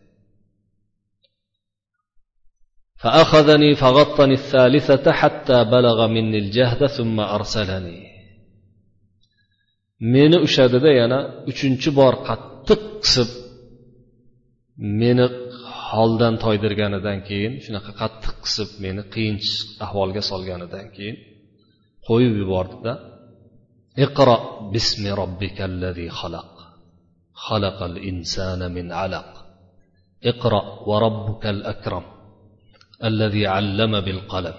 فأخذني 3.04 3.76
فغطني 3.82 4.34
الثالثة 4.42 5.06
حتى 5.12 5.58
بلغ 5.64 6.08
مني 6.16 6.38
الجهد 6.38 6.82
ثم 6.98 7.18
أرسلني 7.20 8.00
meni 10.14 10.38
ushladida 10.46 10.92
yana 11.02 11.20
uchinchi 11.52 11.90
bor 12.00 12.14
qattiq 12.28 12.82
qisib 13.04 13.30
meni 15.02 15.26
holdan 15.90 16.36
toydirganidan 16.44 17.20
keyin 17.30 17.54
shunaqa 17.66 17.92
qattiq 18.02 18.36
qisib 18.46 18.70
meni 18.84 19.02
qiyin 19.14 19.38
ahvolga 19.86 20.22
solganidan 20.32 20.86
keyin 20.96 21.16
qo'yib 22.08 22.34
yubordida 22.42 22.92
iqro 24.06 24.36
bismi 24.74 25.10
robbikallazi 25.22 26.08
xalaq 26.20 26.52
خلق 27.48 27.80
الإنسان 27.92 28.72
من 28.72 28.92
علق 28.92 29.46
اقرأ 30.32 30.66
وربك 30.90 31.46
الأكرم 31.46 32.06
الذي 33.04 33.48
علم 33.48 33.94
بالقلم 34.02 34.54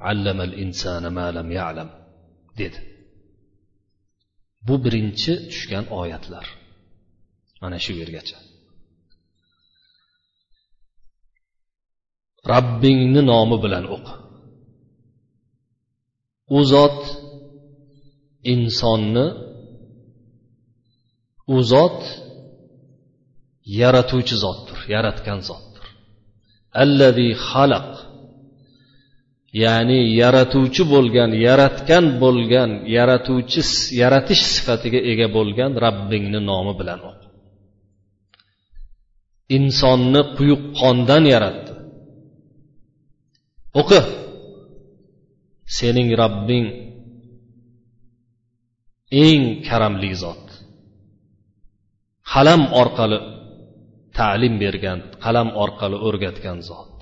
علم 0.00 0.40
الإنسان 0.40 1.06
ما 1.06 1.30
لم 1.30 1.52
يعلم 1.52 1.90
dedi 2.58 2.80
bu 4.66 4.74
birinchi 4.84 5.32
tushgan 5.50 5.84
oyatlar 6.00 6.46
mana 7.62 7.78
shu 7.84 7.92
yergacha 8.00 8.38
robbingni 12.52 13.22
nomi 13.32 13.56
bilan 13.64 13.84
o'qi 13.96 14.14
u 16.56 16.58
zot 16.72 16.98
insonni 18.53 19.25
u 21.55 21.57
zot 21.71 21.99
yaratuvchi 23.79 24.35
zotdir 24.43 24.79
yaratgan 24.95 25.39
zotdir. 25.49 25.85
Allazi 26.83 27.29
xalaq 27.49 27.89
ya'ni 29.63 29.99
yaratuvchi 30.21 30.83
bo'lgan 30.93 31.31
yaratgan 31.47 32.05
bo'lgan 32.23 32.69
yaratuvchi 32.97 33.61
yaratish 34.01 34.43
sifatiga 34.53 34.99
ega 35.11 35.27
bo'lgan 35.37 35.71
rabbingni 35.85 36.39
nomi 36.49 36.73
bilan 36.79 36.99
o'qi 37.09 37.25
insonni 39.57 40.21
quyuq 40.37 40.61
qondan 40.79 41.23
yaratdi. 41.33 41.73
O'qi 43.81 43.99
sening 45.77 46.09
rabbing 46.21 46.65
eng 49.11 49.43
karamli 49.67 50.11
zot. 50.23 50.45
Qalam 52.31 52.61
orqali 52.81 53.19
ta'lim 54.17 54.55
bergan 54.63 54.99
qalam 55.23 55.49
orqali 55.63 55.97
o'rgatgan 56.07 56.59
zot. 56.69 56.95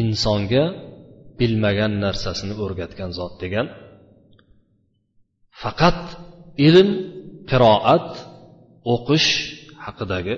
Insonga 0.00 0.64
bilmagan 1.38 1.92
narsasini 2.04 2.54
o'rgatgan 2.64 3.10
zot 3.18 3.34
degan. 3.42 3.66
Faqat 5.62 6.00
ilm 6.68 6.90
qiroat 7.50 8.10
o'qish 8.94 9.28
haqidagi 9.84 10.34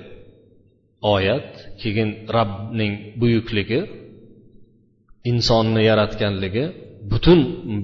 oyat 1.15 1.51
keyin 1.81 2.11
robbning 2.37 2.95
buyukligi 3.21 3.81
insonni 5.31 5.83
yaratganligi 5.91 6.65
butun 7.11 7.41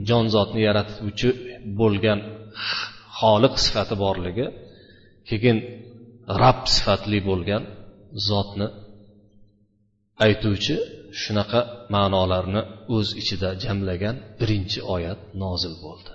jonzotni 0.08 0.60
yaratuvchi 0.68 1.28
bo'lgan 1.80 2.18
xoliq 3.18 3.54
sifati 3.64 3.94
borligi 4.04 4.46
keyin 5.28 5.58
rab 6.42 6.60
sifatli 6.74 7.18
bo'lgan 7.28 7.62
zotni 8.28 8.66
aytuvchi 10.26 10.76
shunaqa 11.22 11.60
ma'nolarni 11.94 12.62
o'z 12.96 13.08
ichida 13.20 13.48
jamlagan 13.64 14.16
birinchi 14.40 14.80
oyat 14.94 15.20
nozil 15.42 15.74
bo'ldi. 15.84 16.12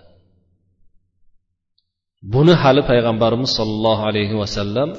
Buni 2.33 2.53
hali 2.63 2.81
payg'ambarimiz 2.91 3.51
sollallohu 3.59 4.03
alayhi 4.11 4.35
vasallam 4.41 4.89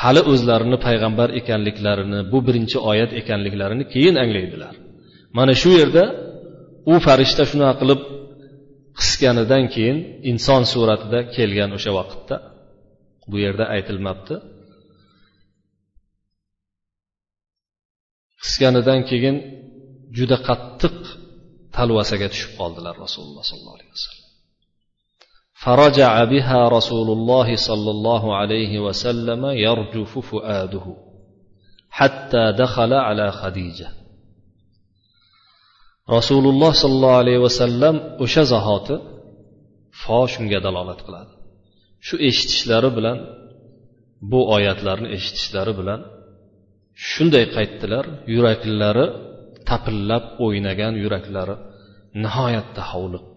hali 0.00 0.22
o'zlarini 0.32 0.78
payg'ambar 0.86 1.28
ekanliklarini 1.40 2.20
bu 2.32 2.38
birinchi 2.46 2.78
oyat 2.90 3.10
ekanliklarini 3.20 3.84
keyin 3.92 4.16
anglaydilar. 4.22 4.74
Mana 5.36 5.52
shu 5.62 5.70
yerda 5.80 6.04
u 6.92 6.94
farishta 7.06 7.42
shunaqa 7.50 7.74
qilib 7.80 8.00
qisganidan 8.99 9.63
keyin 9.73 9.97
inson 10.31 10.63
suratida 10.73 11.19
kelgan 11.35 11.71
o'sha 11.77 11.91
vaqtda 11.99 12.35
bu 13.31 13.37
yerda 13.45 13.65
aytilmabdi 13.75 14.35
qisganidan 18.43 18.99
keyin 19.09 19.35
juda 20.17 20.37
qattiq 20.47 20.97
talvasaga 21.77 22.27
tushib 22.33 22.51
qoldilar 22.59 22.95
rasululloh 23.05 23.43
sollallohu 23.51 23.77
alayhi 23.79 23.93
vasallam 23.97 24.21
فرجع 25.65 26.23
بها 26.23 26.69
رسول 26.77 27.07
الله 27.17 27.55
صلى 27.69 27.91
الله 27.95 28.23
عليه 28.39 28.79
وسلم 28.79 29.45
يرجف 29.45 30.11
فؤاده 30.19 30.85
حتى 31.89 32.43
دخل 32.61 32.93
على 33.07 33.31
خديجه 33.31 33.89
rasululloh 36.14 36.72
sollallohu 36.82 37.18
alayhi 37.22 37.42
vasallam 37.46 37.96
o'sha 38.24 38.42
zahoti 38.52 38.96
fo 40.02 40.18
shunga 40.32 40.58
dalolat 40.66 41.00
qiladi. 41.06 41.32
Shu 42.06 42.14
eshitishlari 42.28 42.90
bilan 42.96 43.18
bu 44.30 44.40
oyatlarni 44.56 45.08
eshitishlari 45.16 45.72
bilan 45.80 46.00
shunday 47.10 47.44
qaytdilar 47.56 48.04
yuraklari 48.34 49.06
tapillab 49.70 50.24
o'ynagan 50.44 50.94
yuraklari 51.04 51.56
nihoyatda 52.24 52.82
hovliq 52.92 53.28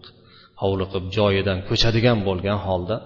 hovliqib 0.62 1.04
joyidan 1.16 1.58
ko'chadigan 1.68 2.18
bo'lgan 2.28 2.58
holda 2.66 2.96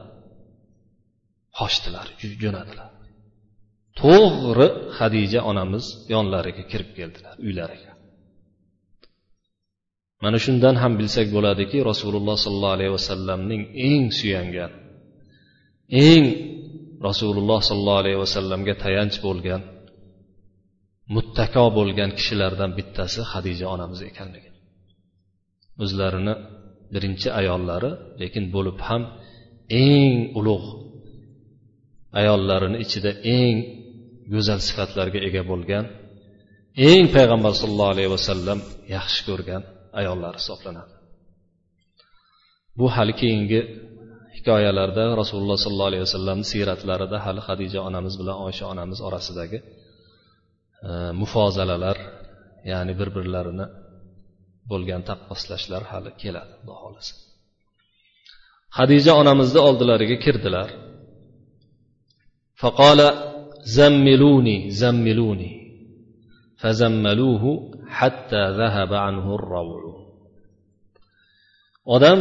qochdilar 1.58 2.06
jo'nadilar. 2.42 2.88
To'g'ri 4.00 4.68
hadija 4.98 5.40
onamiz 5.50 5.84
yonlariga 6.14 6.64
kirib 6.72 6.90
keldilar 6.98 7.34
uylariga. 7.46 7.93
Mana 10.24 10.38
shundan 10.44 10.74
ham 10.82 10.92
bilsak 11.00 11.26
bo'ladiki 11.36 11.78
rasululloh 11.90 12.36
sollallohu 12.44 12.76
alayhi 12.78 12.92
vasallamning 12.98 13.62
eng 13.90 14.04
suyangan 14.18 14.72
eng 16.08 16.24
rasululloh 17.08 17.60
sollallohu 17.68 18.00
alayhi 18.02 18.20
vasallamga 18.24 18.74
tayanch 18.84 19.16
bo'lgan 19.26 19.60
muttako 21.14 21.64
bo'lgan 21.78 22.10
kishilardan 22.18 22.70
bittasi 22.78 23.20
hadija 23.32 23.66
onamiz 23.74 24.00
ekanligi. 24.10 24.50
O'zlarini 25.82 26.34
birinchi 26.94 27.28
ayollari 27.40 27.90
lekin 28.20 28.44
bo'lib 28.54 28.78
ham 28.88 29.02
eng 29.86 30.14
ulug' 30.38 30.68
ayollarini 32.20 32.78
ichida 32.84 33.10
eng 33.38 33.56
go'zal 34.32 34.60
sifatlarga 34.68 35.20
ega 35.28 35.42
bo'lgan 35.50 35.84
eng 36.90 37.04
payg'ambar 37.16 37.52
sollallohu 37.60 37.92
alayhi 37.94 38.10
vasallam 38.16 38.58
yaxshi 38.94 39.20
ko'rgan 39.28 39.62
ayollar 40.00 40.34
hisoblanadi. 40.40 40.92
Bu 42.78 42.86
hali 42.94 43.12
keyingi 43.20 43.60
hikoyalarda 44.36 45.04
rasululloh 45.20 45.58
sollallohu 45.64 45.90
alayhi 45.92 46.04
vasallamni 46.08 46.46
siyratlarida 46.52 47.16
hali 47.26 47.40
hadija 47.48 47.78
onamiz 47.88 48.14
bilan 48.20 48.36
oysha 48.46 48.64
onamiz 48.72 48.98
orasidagi 49.08 49.58
e, 50.88 50.90
mufozalalar 51.20 51.98
ya'ni 52.72 52.92
bir 53.00 53.08
birlarini 53.16 53.66
bo'lgan 54.70 55.02
taqqoslashlar 55.08 55.82
hali 55.92 56.10
keladi 56.22 56.52
xudo 56.58 56.74
xohlasa 56.82 57.14
hadija 58.78 59.12
onamizni 59.22 59.60
oldilariga 59.68 60.16
kirdilar. 60.24 60.68
Faqola 62.62 63.08
zammiluni 63.78 64.56
zammiluni 64.82 65.50
fazammaluhu 66.62 67.50
hatta 67.98 68.40
zahaba 68.58 68.98
anhu 69.08 69.34
odam 71.94 72.18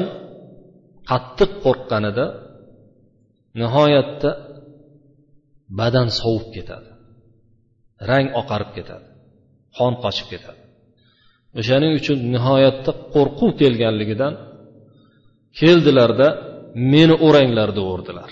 qattiq 1.09 1.51
qo'rqqanida 1.65 2.25
nihoyatda 3.61 4.29
badan 5.79 6.07
sovib 6.19 6.47
ketadi. 6.55 6.89
Rang 8.09 8.27
oqarib 8.41 8.71
ketadi. 8.77 9.07
Qon 9.77 9.93
qochib 10.03 10.27
ketadi. 10.33 10.61
O'shaning 11.59 11.93
uchun 11.99 12.17
nihoyatda 12.35 12.91
qo'rquv 13.13 13.49
kelganligidan 13.61 14.33
keldilarda 15.59 16.27
meni 16.93 17.15
o'ranglar 17.27 17.69
deyaverdilar 17.77 18.31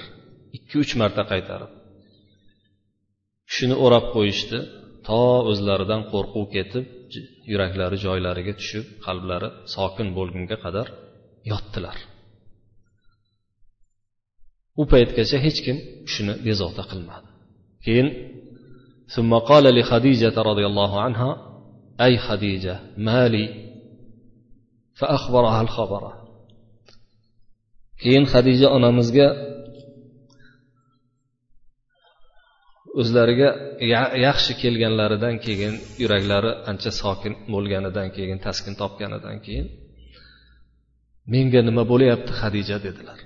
ikki 0.58 0.76
uch 0.84 0.92
marta 1.02 1.24
qaytarib. 1.32 1.72
Kishini 3.50 3.76
o'rab 3.86 4.06
qo'yishdi. 4.16 4.60
To 5.08 5.22
o'zlaridan 5.52 6.02
qo'rquv 6.14 6.46
ketib 6.56 6.86
yuraklari 7.51 7.97
joylariga 8.07 8.53
tushib 8.61 8.85
qalblari 9.07 9.49
sokin 9.75 10.09
bo'lgunga 10.17 10.57
qadar 10.65 10.87
yotdilar 11.51 11.99
u 14.81 14.83
paytgacha 14.93 15.39
hech 15.47 15.59
kim 15.67 15.77
shuni 16.13 16.35
bezovta 16.47 16.83
qilmadi 16.91 17.29
keyin 17.87 18.09
ثم 19.15 19.33
قال 19.51 19.65
لخديجة 19.79 20.37
رضي 20.51 20.67
الله 20.71 20.93
عنها 21.01 21.31
أي 22.01 22.13
خديجة 22.19 22.77
ما 23.07 23.29
لي 23.29 23.47
فأخبرها 24.99 25.61
الخبر 25.67 26.05
keyin 28.03 28.25
hadija 28.33 28.69
onamizga 28.77 29.27
o'zlariga 33.00 33.50
yaxshi 34.26 34.54
kelganlaridan 34.62 35.36
keyin 35.46 35.74
yuraklari 36.02 36.52
ancha 36.70 36.92
sokin 37.02 37.34
bo'lganidan 37.54 38.08
keyin 38.18 38.38
taskin 38.46 38.74
topganidan 38.82 39.38
keyin 39.46 39.68
menga 41.34 41.62
nima 41.68 41.84
bo'lyapti 41.92 42.32
hadija 42.42 42.78
dedilar. 42.86 43.20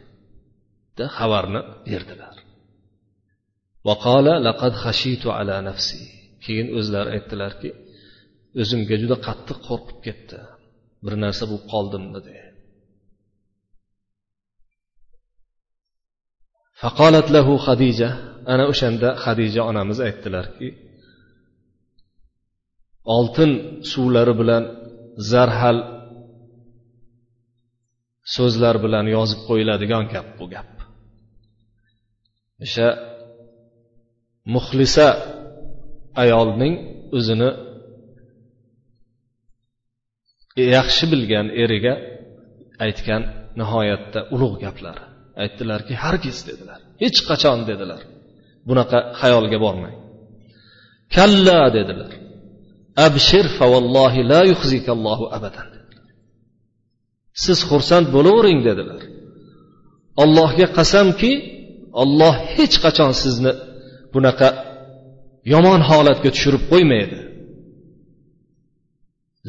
Xabarni 1.18 1.62
berdilar. 1.88 2.36
Keyin 6.46 6.68
o'zlari 6.78 7.10
aytdilarki 7.16 7.70
o'zimga 8.62 8.96
juda 9.02 9.18
qattiq 9.28 9.58
qo'rqib 9.68 10.00
ketdi. 10.08 10.38
Bir 11.06 11.14
narsa 11.24 11.44
bo'lib 11.50 11.66
qoldimmi? 11.74 12.20
de 12.28 12.36
faqolat 16.82 17.28
lahu 17.36 17.54
hadija 17.68 18.10
ana 18.54 18.64
o'shanda 18.72 19.10
hadija 19.24 19.62
onamiz 19.70 20.00
aytdilarki 20.08 20.68
oltin 23.16 23.52
suvlari 23.92 24.34
bilan 24.42 24.64
zarhal 25.32 25.78
so'zlar 28.36 28.76
bilan 28.86 29.06
yozib 29.16 29.42
qo'yiladigan 29.50 30.04
gap 30.14 30.28
bu 30.40 30.46
gap. 30.54 30.72
O'sha 32.66 32.88
muxlisa 34.56 35.08
ayolning 36.24 36.76
o'zini 37.18 37.50
yaxshi 40.76 41.06
bilgan 41.14 41.48
eriga 41.64 41.94
aytgan 42.86 43.22
nihoyatda 43.60 44.20
ulug' 44.36 44.58
gaplari. 44.66 45.04
Aytdilarki 45.44 45.94
hargiz 46.04 46.38
dedilar. 46.50 46.80
Hech 47.04 47.20
qachon 47.30 47.60
dedilar. 47.70 48.02
Bunaqa 48.70 49.00
xayolga 49.20 49.58
bormang. 49.66 49.96
Kalla 51.16 51.60
dedilar. 51.78 52.12
Abshir 53.08 53.46
favallohi 53.58 54.22
la 54.32 54.42
yuhzikallohu 54.52 55.26
abadan. 55.38 55.68
Siz 57.44 57.60
xursand 57.70 58.08
bo'lavering 58.16 58.60
dedilar. 58.68 59.02
Allohga 60.24 60.68
qasamki 60.78 61.32
olloh 62.02 62.36
hech 62.56 62.76
qachon 62.86 63.12
sizni 63.24 63.52
bunaqa 64.14 64.50
yomon 65.54 65.82
holatga 65.90 66.30
tushirib 66.36 66.64
qo'ymaydi. 66.72 67.20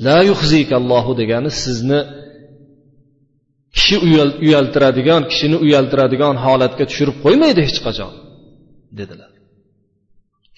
La 0.06 0.18
yuhzikallohu 0.30 1.12
degani 1.20 1.50
sizni 1.64 2.00
kishi 3.76 3.96
uyaltiradigan 4.44 5.22
kishini 5.30 5.56
uyaltiradigan 5.64 6.36
holatga 6.44 6.84
tushirib 6.90 7.16
qo'ymaydi 7.24 7.60
hech 7.68 7.78
qachon. 7.86 8.12
Dedilar. 9.00 9.32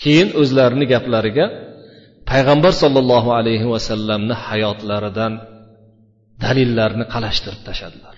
Keyin 0.02 0.28
o'zlarini 0.40 0.86
gaplariga 0.92 1.46
payg'ambar 2.30 2.72
sollallohu 2.82 3.30
alayhi 3.40 3.66
vasallamni 3.74 4.34
hayotlaridan 4.46 5.32
dalillarni 6.44 7.04
qalashtirib 7.14 7.62
tashladilar. 7.68 8.16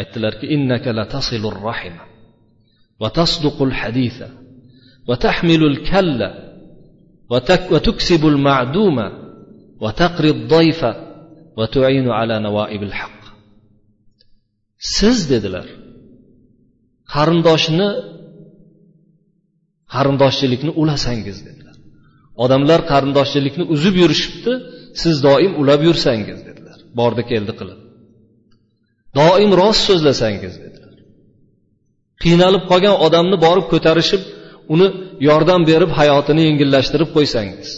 Aytdilarki 0.00 0.46
innaka 0.56 0.90
latasilur 0.98 1.56
rahima 1.68 2.04
va 3.02 3.08
tasduqul 3.18 3.74
haditha 3.80 4.28
va 5.08 5.14
tahmilul 5.26 5.78
kalla 5.90 6.28
va 7.32 7.78
tuksibul 7.88 8.38
ma'duma 8.48 9.06
va 9.82 9.90
taqrid 10.02 10.38
dayfa 10.54 10.90
va 11.58 11.64
tu'inu 11.74 12.10
ala 12.20 12.36
nawaibil 12.46 12.94
haqq. 13.00 13.22
Siz 14.94 15.18
dedilar 15.32 15.66
qarindoshni 17.14 17.88
qarindoshchilikni 19.94 20.72
ulasangiz 20.82 21.38
dedilar. 21.46 21.76
Odamlar 22.44 22.80
qarindoshchilikni 22.92 23.64
uzib 23.74 23.94
yurishibdi 24.02 24.52
siz 25.02 25.16
doim 25.26 25.52
ulab 25.60 25.80
yursangiz 25.88 26.38
dedilar. 26.48 26.78
Bordi 26.98 27.22
keldi 27.30 27.52
qilib. 27.60 27.80
Doim 29.18 29.50
rost 29.60 29.82
so'zlasangiz 29.88 30.54
dedilar. 30.64 30.94
Qiynalib 32.22 32.64
qolgan 32.70 32.96
odamni 33.06 33.36
borib 33.46 33.66
ko'tarishib 33.72 34.22
uni 34.74 34.88
yordam 35.28 35.62
berib 35.70 35.90
hayotini 35.98 36.42
yengillashtirib 36.48 37.10
qo'ysangiz. 37.16 37.70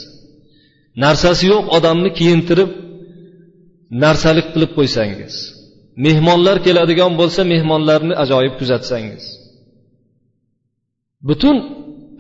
Narsasi 1.04 1.44
yo'q 1.52 1.64
odamni 1.76 2.10
kiyintirib 2.18 2.70
narsalik 4.04 4.46
qilib 4.54 4.72
qo'ysangiz. 4.78 5.34
Mehmonlar 6.06 6.56
keladigan 6.66 7.12
bo'lsa 7.20 7.40
mehmonlarni 7.52 8.14
ajoyib 8.24 8.54
kuzatsangiz. 8.60 9.24
Butun 11.28 11.56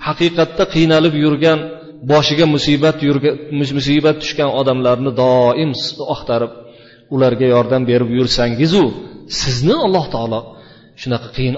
haqiqatda 0.06 0.64
qiynalib 0.74 1.14
yurgan 1.24 1.58
boshiga 2.12 2.46
musibat 2.54 2.96
musibat 3.76 4.16
tushgan 4.22 4.50
odamlarni 4.60 5.10
doim 5.22 5.70
oqtarib 6.14 6.52
ularga 7.14 7.46
yordam 7.54 7.82
berib 7.90 8.10
yursangizu 8.18 8.84
sizni 9.40 9.76
alloh 9.86 10.04
taolo 10.14 10.40
shunaqa 11.00 11.28
qiyin 11.36 11.56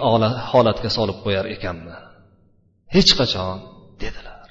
holatga 0.50 0.90
solib 0.96 1.18
qo'yar 1.24 1.46
ekanmi? 1.56 1.94
Hech 2.94 3.10
qachon 3.20 3.58
dedilar. 4.02 4.48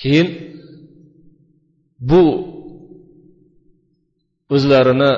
Keyin 0.00 0.28
bu 2.10 2.22
o'zlarini 4.54 5.12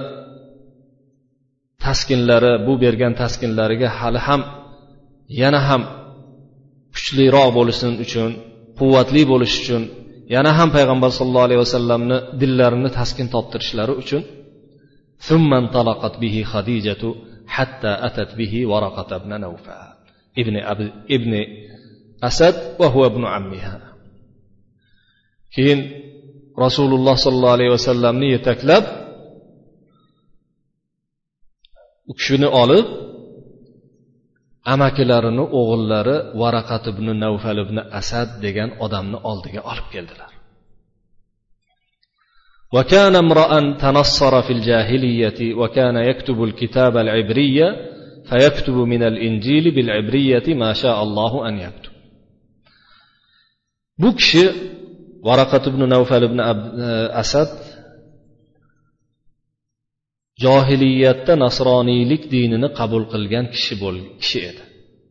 taskinlari 1.84 2.52
bu 2.66 2.72
bergan 2.84 3.12
taskinlariga 3.22 3.88
hali 3.98 4.20
ham 4.26 4.42
yana 5.40 5.60
ham 5.68 5.82
kuchliroq 6.94 7.48
bo'lishsin 7.58 7.92
uchun 8.04 8.30
quvvatli 8.78 9.22
bo'lish 9.32 9.54
uchun 9.62 9.82
yana 10.34 10.50
ham 10.58 10.68
payg'ambar 10.76 11.10
sollallohu 11.18 11.46
alayhi 11.48 11.62
vasallamni 11.66 12.16
dillarini 12.40 12.90
taskin 12.98 13.26
toptirishlari 13.34 13.94
uchun 14.02 14.22
bihi 16.22 16.40
hatta 17.56 17.90
atat 18.08 18.30
bihi 18.38 18.60
ibn 19.20 19.32
ibn 20.42 20.54
ibn 21.16 21.32
asad 22.28 22.54
va 22.80 22.86
ibn 23.10 23.22
ammiha. 23.38 23.76
Keyin 25.54 25.80
rasululloh 26.64 27.14
sollallohu 27.24 27.56
alayhi 27.58 27.72
vasallamni 27.78 28.26
yetaklab 28.36 28.84
u 32.10 32.12
kishini 32.18 32.48
olib 32.62 32.86
amakilarini 34.73 35.43
o'g'illari 35.59 36.15
varaqat 36.41 36.83
ibn 36.93 37.07
navfal 37.23 37.57
ibn 37.65 37.77
asad 37.99 38.29
degan 38.45 38.69
odamni 38.85 39.17
oldiga 39.31 39.61
olib 39.71 39.87
keldilar 39.95 40.31
وكان 42.75 43.15
امرأ 43.15 43.51
تنصر 43.77 44.41
في 44.41 44.53
الجاهلية 44.53 45.39
وكان 45.59 45.95
يكتب 46.09 46.43
الكتاب 46.43 46.97
العبرية 46.97 47.67
فيكتب 48.29 48.73
من 48.73 49.03
الإنجيل 49.03 49.65
بالعبرية 49.75 50.47
ما 50.53 50.73
شاء 50.73 51.03
الله 51.03 51.47
أن 51.47 51.55
يكتب 51.59 51.91
bu 54.01 54.09
kishi 54.15 54.43
varaqat 55.27 55.63
ibn 55.71 55.81
navfal 55.93 56.23
ibn 56.29 56.39
asad 57.21 57.49
johiliyatda 60.42 61.32
nasroniylik 61.44 62.22
dinini 62.34 62.68
qabul 62.78 63.04
qilgan 63.12 63.46
kishi 63.54 63.74
bo'l 63.82 63.96
kishi 64.20 64.40
edi. 64.50 64.62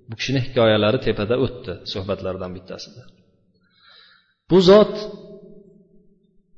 Bu 0.10 0.14
kishini 0.20 0.40
hikoyalari 0.46 1.00
tepada 1.08 1.36
o'tdi 1.46 1.74
suhbatlardan 1.92 2.52
bittasida. 2.58 3.02
Bu 4.50 4.58
zot 4.70 4.94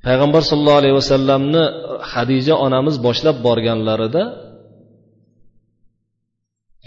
payg'ambar 0.06 0.42
sollallohu 0.50 0.80
alayhi 0.82 0.96
vasallamni 1.02 1.64
hadija 2.12 2.54
onamiz 2.66 2.96
boshlab 3.06 3.36
borganlarida 3.46 4.22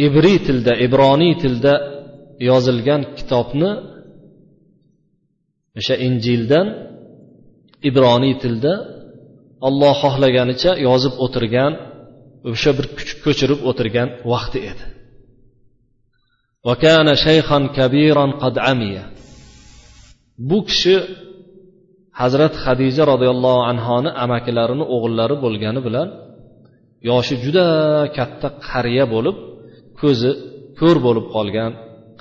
ibriy 0.08 0.38
tilda 0.48 0.74
ibroniy 0.86 1.34
tilda 1.44 1.74
yozilgan 2.50 3.02
kitobni 3.18 3.72
o'sha 5.80 5.96
injildan 6.08 6.68
ibroniy 7.90 8.36
tilda 8.44 8.74
olloh 9.67 9.95
xohlaganicha 10.03 10.71
yozib 10.89 11.15
o'tirgan 11.25 11.73
o'sha 12.51 12.71
bir 12.79 12.87
ko'chirib 13.25 13.61
o'tirgan 13.71 14.09
vaqti 14.33 14.59
edi 14.71 14.85
bu 20.51 20.59
kishi 20.69 20.95
hazrat 22.21 22.55
hadija 22.65 23.03
roziyallohu 23.13 23.63
anhoni 23.73 24.11
amakilarini 24.25 24.85
o'g'illari 24.95 25.37
bo'lgani 25.45 25.81
bilan 25.87 26.09
yoshi 27.11 27.35
juda 27.45 27.67
katta 28.17 28.49
qariya 28.69 29.05
bo'lib 29.15 29.37
ko'zi 30.01 30.31
ko'r 30.81 30.97
bo'lib 31.07 31.27
qolgan 31.35 31.73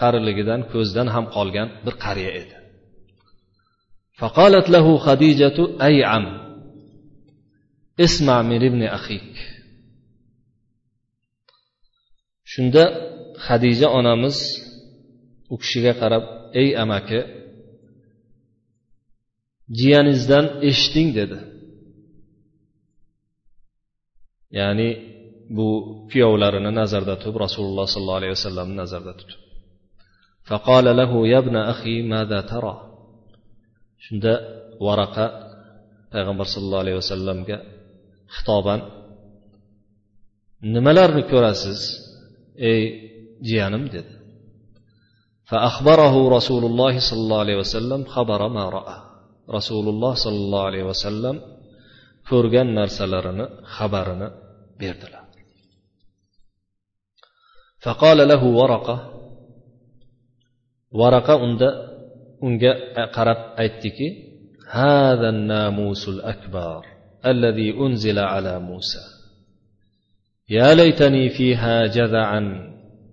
qariligidan 0.01 0.59
ko'zdan 0.73 1.07
ham 1.15 1.25
qolgan 1.35 1.67
bir 1.85 1.95
qariya 2.05 2.33
edi 2.41 2.55
فقالت 4.21 4.67
له 4.75 4.85
خديجة 5.05 5.57
أي 5.87 5.95
عم 6.11 6.25
اسمع 7.99 8.41
من 8.41 8.61
ابن 8.69 8.81
أخيك 8.83 9.35
shunda 12.53 12.83
hadija 13.47 13.87
onamiz 13.99 14.37
u 15.53 15.55
kishiga 15.61 15.93
qarab 16.01 16.23
ey 16.61 16.69
amaki 16.83 17.19
jiyaningizdan 19.77 20.45
eshiting 20.69 21.09
dedi 21.17 21.39
ya'ni 24.59 24.89
bu 25.55 25.67
kuyovlarini 26.11 26.71
nazarda 26.79 27.13
tutib 27.19 27.35
rasululloh 27.45 27.85
sollallohu 27.93 28.19
alayhi 28.21 28.35
vasallamni 28.37 28.75
nazarda 28.83 29.13
tutib 29.21 29.39
فقال 30.49 30.85
له 30.99 31.11
يا 31.33 31.39
ابن 31.43 31.55
أخي 31.73 31.95
ماذا 32.13 32.39
ترى 32.51 32.75
shunda 34.05 34.33
varaqa 34.85 35.25
payg'ambar 36.13 36.45
sallallohu 36.53 36.83
alayhi 36.85 36.99
vasallamga 37.03 37.57
xitoban 38.35 38.79
nimalarni 40.73 41.23
ko'rasiz 41.31 41.81
ey 42.71 42.81
jiyanim 43.47 43.85
dedi 43.95 44.13
فأخبره 45.49 46.15
رسول 46.37 46.63
الله 46.69 46.93
صلى 47.07 47.21
الله 47.25 47.39
عليه 47.45 47.57
وسلم 47.63 47.99
خبر 48.15 48.41
ما 48.57 48.65
رأى 48.77 48.97
rasululloh 49.47 50.15
sollallohu 50.15 50.67
alayhi 50.71 50.87
vasallam 50.87 51.35
ko'rgan 52.29 52.67
narsalarini 52.79 53.45
xabarini 53.75 54.27
berdilar 54.79 55.23
فقال 57.83 58.19
له 58.31 58.41
ورقة 58.59 58.97
ورقة 60.91 61.33
unda 61.45 61.69
unga 62.39 62.71
qarab 63.15 63.39
aytdiki 63.59 64.07
هذا 64.71 65.29
الناموس 65.35 66.03
الأكبر 66.09 66.81
الذي 67.25 67.69
أنزل 67.71 68.19
على 68.19 68.59
موسى 68.59 69.03
يا 70.49 70.73
ليتني 70.73 71.29
فيها 71.29 71.85
جذعا 71.87 72.41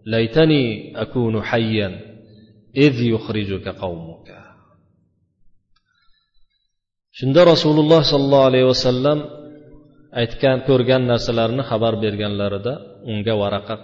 ليتني 0.06 0.92
أكون 1.02 1.42
حيا 1.42 2.00
إذ 2.76 2.94
يخرجك 3.02 3.68
قومك 3.68 4.40
shunda 7.20 7.42
rasululloh 7.52 8.00
sollallohu 8.12 8.48
alayhi 8.50 8.66
vasallam 8.72 9.18
aytgan 10.22 10.56
ko'rgan 10.68 11.02
narsalarini 11.12 11.62
xabar 11.70 11.92
berganlarida 12.04 12.74
unga 13.10 13.34
varaqa 13.42 13.74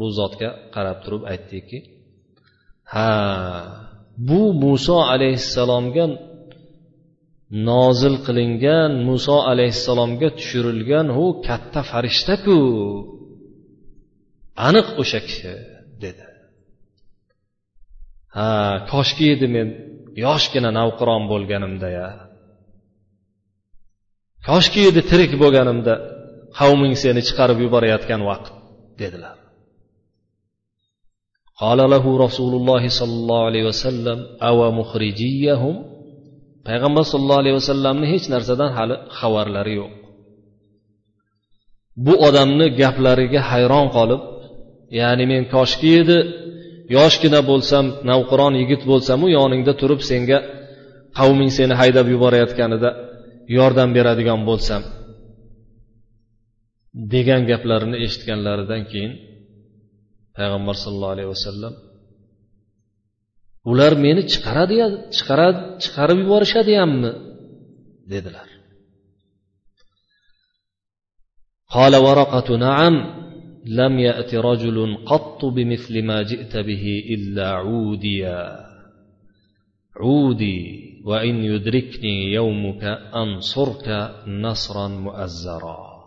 u 0.00 0.02
zotga 0.18 0.48
qarab 0.74 0.98
turib 1.04 1.22
aytdiki 1.32 1.78
ha 2.92 3.10
bu 4.28 4.40
muso 4.64 4.96
alayhissalomga 5.12 6.04
nozil 7.68 8.14
qilingan 8.26 8.92
muso 9.08 9.36
alayhissalomga 9.50 10.28
tushirilgan 10.38 11.06
u 11.22 11.24
katta 11.46 11.80
farishtaku 11.90 12.58
aniq 14.68 14.86
o'sha 15.02 15.20
kishi 15.26 15.52
dedi 16.02 16.24
ha 18.36 18.48
koshki 18.92 19.24
edi 19.34 19.46
men 19.56 19.68
yoshgina 20.26 20.70
navqiron 20.78 21.22
bo'lganimda 21.32 21.88
ya 21.98 22.08
koshki 24.48 24.80
edi 24.90 25.00
tirik 25.10 25.32
bo'lganimda 25.42 25.94
qavming 26.58 26.94
seni 27.02 27.20
chiqarib 27.28 27.58
yuborayotgan 27.64 28.20
vaqt 28.30 28.54
dedilar 29.02 29.36
قال 31.62 31.78
له 31.94 32.04
رسول 32.26 32.52
الله 32.60 32.88
صلى 32.88 33.14
الله 33.20 33.40
عليه 33.48 33.64
وسلم 33.70 34.18
أو 34.48 34.58
مخرجيهم 34.80 35.87
payg'ambar 36.69 37.03
sollallohu 37.11 37.41
alayhi 37.43 37.57
vasallamni 37.61 38.05
hech 38.13 38.25
narsadan 38.33 38.71
hali 38.77 38.95
xabarlari 39.19 39.73
yo'q. 39.79 39.91
Bu 42.05 42.13
odamni 42.27 42.67
gaplariga 42.81 43.41
hayron 43.51 43.87
qolib 43.97 44.21
ya'ni 44.99 45.25
men 45.31 45.43
koshki 45.55 45.89
edi 46.01 46.17
yoshgina 46.97 47.41
bo'lsam 47.49 47.85
navqiron 48.09 48.53
yigit 48.61 48.81
bo'lsamu 48.91 49.25
yoningda 49.37 49.73
turib 49.81 50.01
senga 50.09 50.37
qavming 51.17 51.51
seni 51.57 51.73
haydab 51.81 52.07
yuborayotganida 52.13 52.89
yordam 53.57 53.89
beradigan 53.97 54.39
bo'lsam 54.49 54.81
degan 57.13 57.41
gaplarini 57.51 57.97
eshitganlaridan 58.05 58.81
keyin 58.91 59.13
payg'ambar 60.37 60.75
sollallohu 60.83 61.13
alayhi 61.15 61.31
vasallam 61.35 61.73
ular 63.71 63.93
meni 64.05 64.21
chiqaradi 64.31 64.75
chiqarib 65.83 66.17
yuborishadiyammi 66.23 67.11
dedilar 68.13 68.47
قال 71.77 71.93
ورقة 71.95 72.57
نعم 72.57 72.95
لم 73.65 73.99
يأت 73.99 74.35
رجل 74.35 74.77
قط 75.05 75.45
بمثل 75.45 76.03
ما 76.09 76.21
جئت 76.21 76.57
به 76.57 76.85
إلا 77.15 77.47
عوديا 77.51 78.41
عودي 80.01 80.61
وإن 81.05 81.35
يدركني 81.43 82.33
يومك 82.33 82.83
أنصرك 83.23 83.87
نصرا 84.27 84.87
مؤزرا 84.87 85.99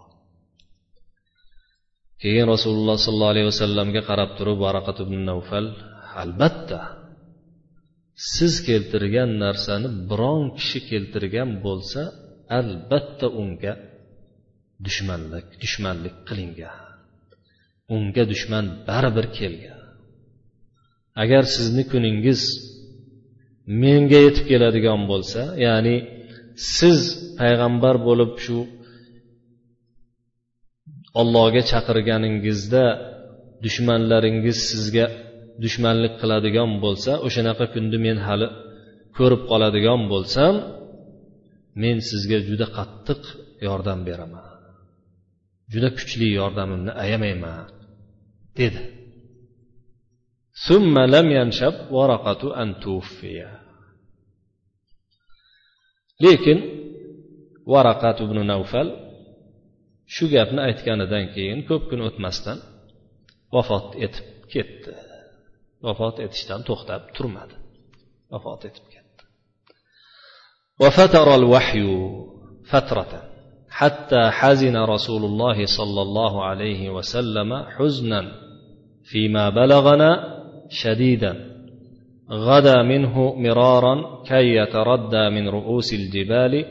keyin 2.22 2.46
rasululloh 2.46 2.94
sollallohu 2.94 3.34
alayhi 3.34 3.50
vasallamga 3.50 4.00
qarab 4.06 4.30
turib 4.38 4.58
varaqat 4.62 4.98
ibn 5.04 5.26
navfal 5.26 5.66
albatta 6.22 7.01
siz 8.34 8.54
keltirgan 8.68 9.30
narsani 9.44 9.88
biron 10.10 10.42
kishi 10.58 10.80
keltirgan 10.90 11.50
bo'lsa 11.64 12.02
albatta 12.58 13.26
unga 13.42 13.72
dushmanlik 14.86 15.46
dushmanlik 15.62 16.16
qilingan. 16.28 16.78
Unga 17.96 18.24
dushman 18.32 18.66
baribir 18.88 19.26
kelgan. 19.38 19.80
Agar 21.22 21.44
sizni 21.56 21.84
kuningiz 21.92 22.40
menga 23.82 24.18
yetib 24.26 24.44
keladigan 24.50 25.00
bo'lsa 25.10 25.42
ya'ni 25.66 25.96
siz 26.76 27.00
payg'ambar 27.38 27.96
bo'lib 28.08 28.32
shu 28.44 28.58
ollohga 31.20 31.62
chaqirganingizda 31.70 32.84
dushmanlaringiz 33.64 34.58
sizga 34.70 35.06
dushmanlik 35.62 36.14
qiladigan 36.20 36.70
bo'lsa 36.84 37.12
o'shanaqa 37.26 37.64
kunni 37.74 37.98
men 38.06 38.18
hali 38.26 38.48
ko'rib 39.18 39.42
qoladigan 39.50 40.00
bo'lsam 40.12 40.54
men 41.82 41.96
sizga 42.08 42.38
juda 42.48 42.66
qattiq 42.78 43.22
yordam 43.66 44.00
beraman. 44.08 44.46
Juda 45.72 45.88
kuchli 45.98 46.28
yordamimni 46.40 46.92
ayamayman 47.02 47.66
dedi. 48.58 48.82
Lekin 56.24 56.58
varaqat 57.72 58.18
ibn 58.24 58.38
navfal 58.52 58.88
shu 60.14 60.24
gapni 60.34 60.60
aytganidan 60.68 61.24
keyin 61.34 61.60
ko'p 61.68 61.82
kun 61.90 62.00
o'tmasdan 62.08 62.58
vafot 63.54 63.86
etib 64.06 64.26
ketdi. 64.52 64.92
Vafot 65.86 66.16
etishdan 66.26 66.60
to'xtab 66.68 67.02
turmadi. 67.16 67.56
Vafot 68.32 68.60
etib 68.68 68.86
ketdi. 68.92 69.02
وفتر 70.82 71.34
الوحي 71.34 71.84
فترة 72.70 73.12
حتى 73.68 74.30
حزن 74.30 74.76
رسول 74.76 75.24
الله 75.24 75.66
صلى 75.66 76.02
الله 76.02 76.44
عليه 76.44 76.90
وسلم 76.90 77.50
حزنا 77.74 78.22
فيما 79.04 79.50
بلغنا 79.50 80.10
شديدا 80.68 81.32
غدا 82.30 82.82
منه 82.82 83.34
مرارا 83.34 84.22
كي 84.28 84.56
يتردى 84.56 85.30
من 85.30 85.48
رؤوس 85.48 85.94
الجبال 85.94 86.64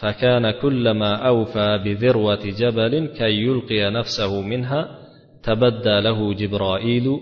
فكان 0.00 0.50
كلما 0.50 1.14
اوفى 1.28 1.80
بذروه 1.84 2.44
جبل 2.60 3.06
كي 3.18 3.32
يلقي 3.46 3.90
نفسه 3.90 4.40
منها 4.40 4.98
تبدى 5.42 6.00
له 6.00 6.34
جبرائيل 6.34 7.20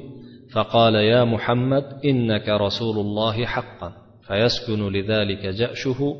فقال 0.54 0.94
يا 0.94 1.24
محمد 1.24 1.84
إنك 2.04 2.48
رسول 2.48 2.98
الله 2.98 3.46
حقا 3.46 3.92
فيسكن 4.26 4.92
لذلك 4.92 5.46
جأشه 5.46 6.16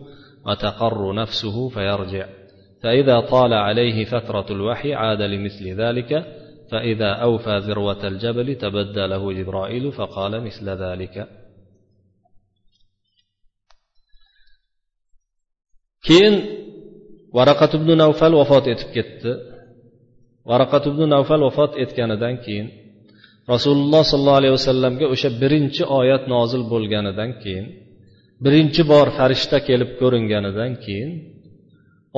وتقر 0.46 1.14
نفسه 1.14 1.68
فيرجع. 1.68 2.26
فإذا 2.82 3.20
طال 3.20 3.52
عليه 3.52 4.04
فترة 4.04 4.46
الوحي 4.50 4.94
عاد 4.94 5.22
لمثل 5.22 5.80
ذلك 5.80 6.24
فإذا 6.70 7.12
أوفى 7.12 7.58
ذروة 7.58 8.06
الجبل 8.06 8.54
تبدى 8.54 9.06
له 9.06 9.32
جبرائيل 9.32 9.92
فقال 9.92 10.40
مثل 10.40 10.68
ذلك. 10.68 11.28
keyin 16.06 16.34
varaqat 17.34 17.74
ibn 17.78 17.90
navfal 18.02 18.32
vafot 18.40 18.64
etib 18.72 18.90
ketdi 18.96 19.32
varaqat 20.50 20.84
ibn 20.90 21.02
navfal 21.14 21.40
vafot 21.48 21.72
etganidan 21.82 22.34
keyin 22.44 22.66
rasululloh 23.52 24.02
sollallohu 24.10 24.40
alayhi 24.40 24.54
vasallamga 24.58 25.06
o'sha 25.14 25.28
birinchi 25.42 25.82
oyat 26.00 26.22
nozil 26.34 26.62
bo'lganidan 26.72 27.30
keyin 27.42 27.66
birinchi 28.44 28.82
bor 28.92 29.06
farishta 29.18 29.58
kelib 29.68 29.90
ko'ringanidan 30.00 30.72
keyin 30.84 31.10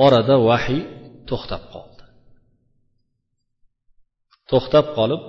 orada 0.05 0.35
vahiy 0.49 0.81
to'xtab 1.29 1.63
qoldi. 1.73 2.03
To'xtab 4.51 4.85
qolib 4.97 5.21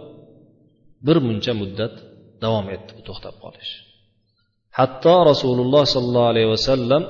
bir 1.06 1.16
muncha 1.26 1.52
muddat 1.60 1.94
davom 2.44 2.66
etdi 2.74 2.90
bu 2.96 3.02
to'xtab 3.08 3.36
qolish. 3.44 3.72
Hatto 4.78 5.14
rasululloh 5.30 5.84
sollallohu 5.94 6.30
alayhi 6.32 6.50
vasallam 6.56 7.02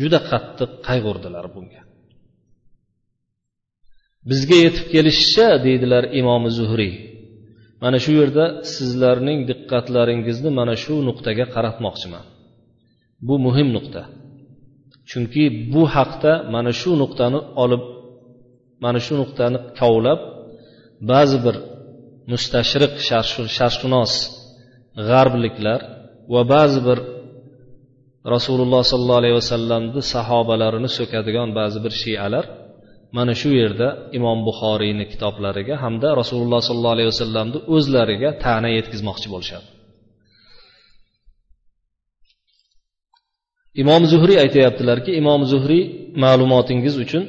juda 0.00 0.18
qattiq 0.30 0.70
qayg'urdilar 0.88 1.46
bunga. 1.54 1.82
Bizga 4.30 4.56
yetib 4.66 4.86
kelishicha 4.94 5.48
deydilar 5.66 6.04
imomi 6.20 6.50
zuhriy 6.58 6.94
mana 7.82 7.98
shu 8.04 8.12
yerda 8.20 8.44
sizlarning 8.74 9.40
diqqatlaringizni 9.50 10.50
mana 10.58 10.74
shu 10.82 10.94
nuqtaga 11.08 11.44
qaratmoqchiman. 11.54 12.24
Bu 13.26 13.34
muhim 13.46 13.68
nuqta. 13.76 14.02
Chunki 15.10 15.44
bu 15.72 15.82
haqda 15.94 16.32
mana 16.54 16.72
shu 16.80 16.90
nuqtani 17.02 17.40
olib 17.62 17.82
mana 18.84 19.00
shu 19.06 19.14
nuqtani 19.22 19.58
kovlab 19.78 20.20
ba'zi 21.10 21.38
bir 21.44 21.56
mustashriq 22.32 22.92
sharshunos 23.58 24.12
g'arbliklar 25.08 25.80
va 26.32 26.42
ba'zi 26.54 26.80
bir 26.88 26.98
rasululloh 28.34 28.82
sollallohu 28.90 29.20
alayhi 29.22 29.36
vasallamni 29.42 30.00
sahobalarini 30.14 30.90
so'kadigan 30.98 31.48
ba'zi 31.58 31.78
bir 31.84 31.92
shialar 32.02 32.44
mana 33.16 33.32
shu 33.40 33.50
yerda 33.60 33.88
imom 34.18 34.38
buxoriyni 34.48 35.04
kitoblariga 35.12 35.74
hamda 35.84 36.08
rasululloh 36.20 36.60
sollallohu 36.68 36.94
alayhi 36.96 37.10
vasallamni 37.14 37.58
o'zlariga 37.76 38.30
ta'na 38.44 38.68
yetkazmoqchi 38.78 39.28
bo'lishadi. 39.34 39.66
Imom 43.82 44.02
zuhriy 44.12 44.38
aytyaptilarki 44.44 45.10
imom 45.20 45.40
zuhriy 45.52 45.82
ma'lumotingiz 46.24 46.94
uchun 47.04 47.24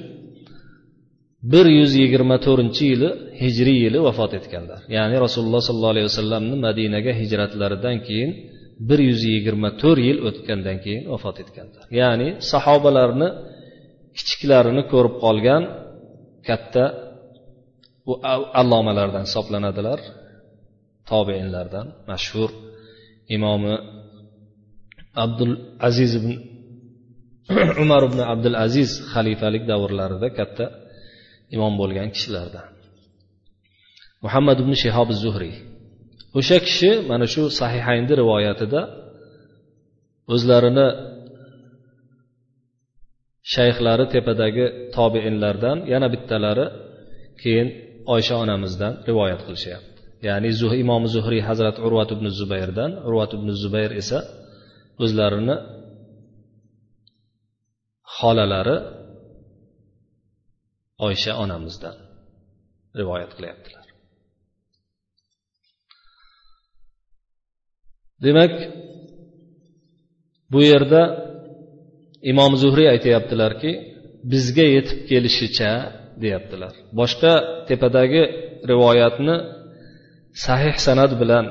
bir 1.54 1.66
yuz 1.80 1.92
yigirma 2.02 2.38
to'rtinchi 2.46 2.84
yili 2.92 3.10
hijriy 3.42 3.78
yili 3.86 4.00
vafot 4.08 4.32
etganlar. 4.40 4.82
Ya'ni 4.98 5.16
rasululloh 5.26 5.62
sollallohu 5.68 5.94
alayhi 5.96 6.08
vasallamni 6.12 6.56
madinaga 6.68 7.12
hijratlaridan 7.22 7.98
keyin 8.08 8.32
bir 8.90 9.00
yuz 9.10 9.22
yigirma 9.34 9.70
to'rt 9.82 10.02
yil 10.08 10.18
o'tgandan 10.28 10.78
keyin 10.84 11.04
vafot 11.14 11.38
etganlar. 11.44 11.84
Ya'ni 12.02 12.28
sahobalarni 12.52 13.30
kichiklarini 14.20 14.84
ko'rib 14.92 15.16
qolgan 15.26 15.64
katta 16.48 16.84
bu 18.06 18.14
allomalardan 18.62 19.24
hisoblanadilar. 19.28 20.00
Tobeinlardan 21.12 21.88
mashhur 22.12 22.50
imomi 23.36 23.76
abdul 25.24 25.54
aziz 25.88 26.12
ibn 26.20 26.32
umar 27.84 28.02
ibn 28.10 28.20
abdul 28.34 28.58
aziz 28.66 28.90
xalifalik 29.14 29.64
davrlarida 29.72 30.28
katta 30.40 30.66
imom 31.56 31.74
bo'lgan 31.82 32.08
kishilardan. 32.16 32.68
Muhammad 34.26 34.58
ibn 34.64 34.74
shihob 34.84 35.10
zuhriy 35.24 35.56
o'sha 36.40 36.58
kishi 36.68 36.92
mana 37.10 37.26
shu 37.34 37.44
sahihaynni 37.60 38.14
rivoyatida 38.22 38.82
o'zlarini 40.34 40.88
shayxlari 43.54 44.06
tepadagi 44.14 44.66
tobeinlardan 44.96 45.78
yana 45.94 46.08
bittalari 46.14 46.66
keyin 47.42 47.68
oysha 48.14 48.36
onamizdan 48.44 48.94
rivoyat 49.10 49.42
qilishyapti. 49.48 50.00
Ya'ni 50.28 50.50
imom 50.84 51.04
zuhriy 51.14 51.42
hazrat 51.50 51.78
urvat 51.86 52.10
ibn 52.16 52.26
zubayrdan 52.40 52.92
urvat 53.08 53.32
ibn 53.38 53.50
zubayr 53.62 53.92
esa 54.02 54.20
o'zlarini 55.04 55.56
xolalari 58.16 58.78
oysha 61.08 61.34
onamizdan 61.44 61.96
rivoyat 63.00 63.32
qilyaptilar. 63.38 63.86
Demak 68.26 68.54
bu 70.52 70.60
yerda 70.72 71.29
imom 72.32 72.52
zuhriy 72.62 72.88
aytyaptilarki 72.96 73.72
bizga 74.32 74.66
yetib 74.76 75.00
kelishicha 75.10 75.72
deyaptilar. 76.24 76.74
Boshqa 77.00 77.34
tepadagi 77.70 78.24
rivoyatni 78.72 79.36
sahih 80.46 80.76
san'at 80.86 81.14
bilan 81.22 81.46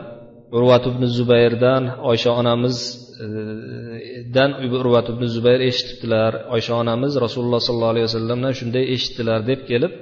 urvat 0.56 0.84
ibn 0.90 1.02
zubayrdan 1.16 1.82
oysha 2.10 2.30
onamizdan 2.40 4.50
e, 4.64 4.66
urvat 4.82 5.06
ibn 5.12 5.24
zubayr 5.34 5.60
eshitibdilar. 5.70 6.32
Oysha 6.54 6.72
onamiz 6.82 7.12
rasululloh 7.24 7.60
sollallohu 7.66 7.92
alayhi 7.94 8.06
vasallamdan 8.10 8.52
shunday 8.60 8.84
eshitdilar 8.94 9.40
deb 9.50 9.60
kelib 9.70 9.92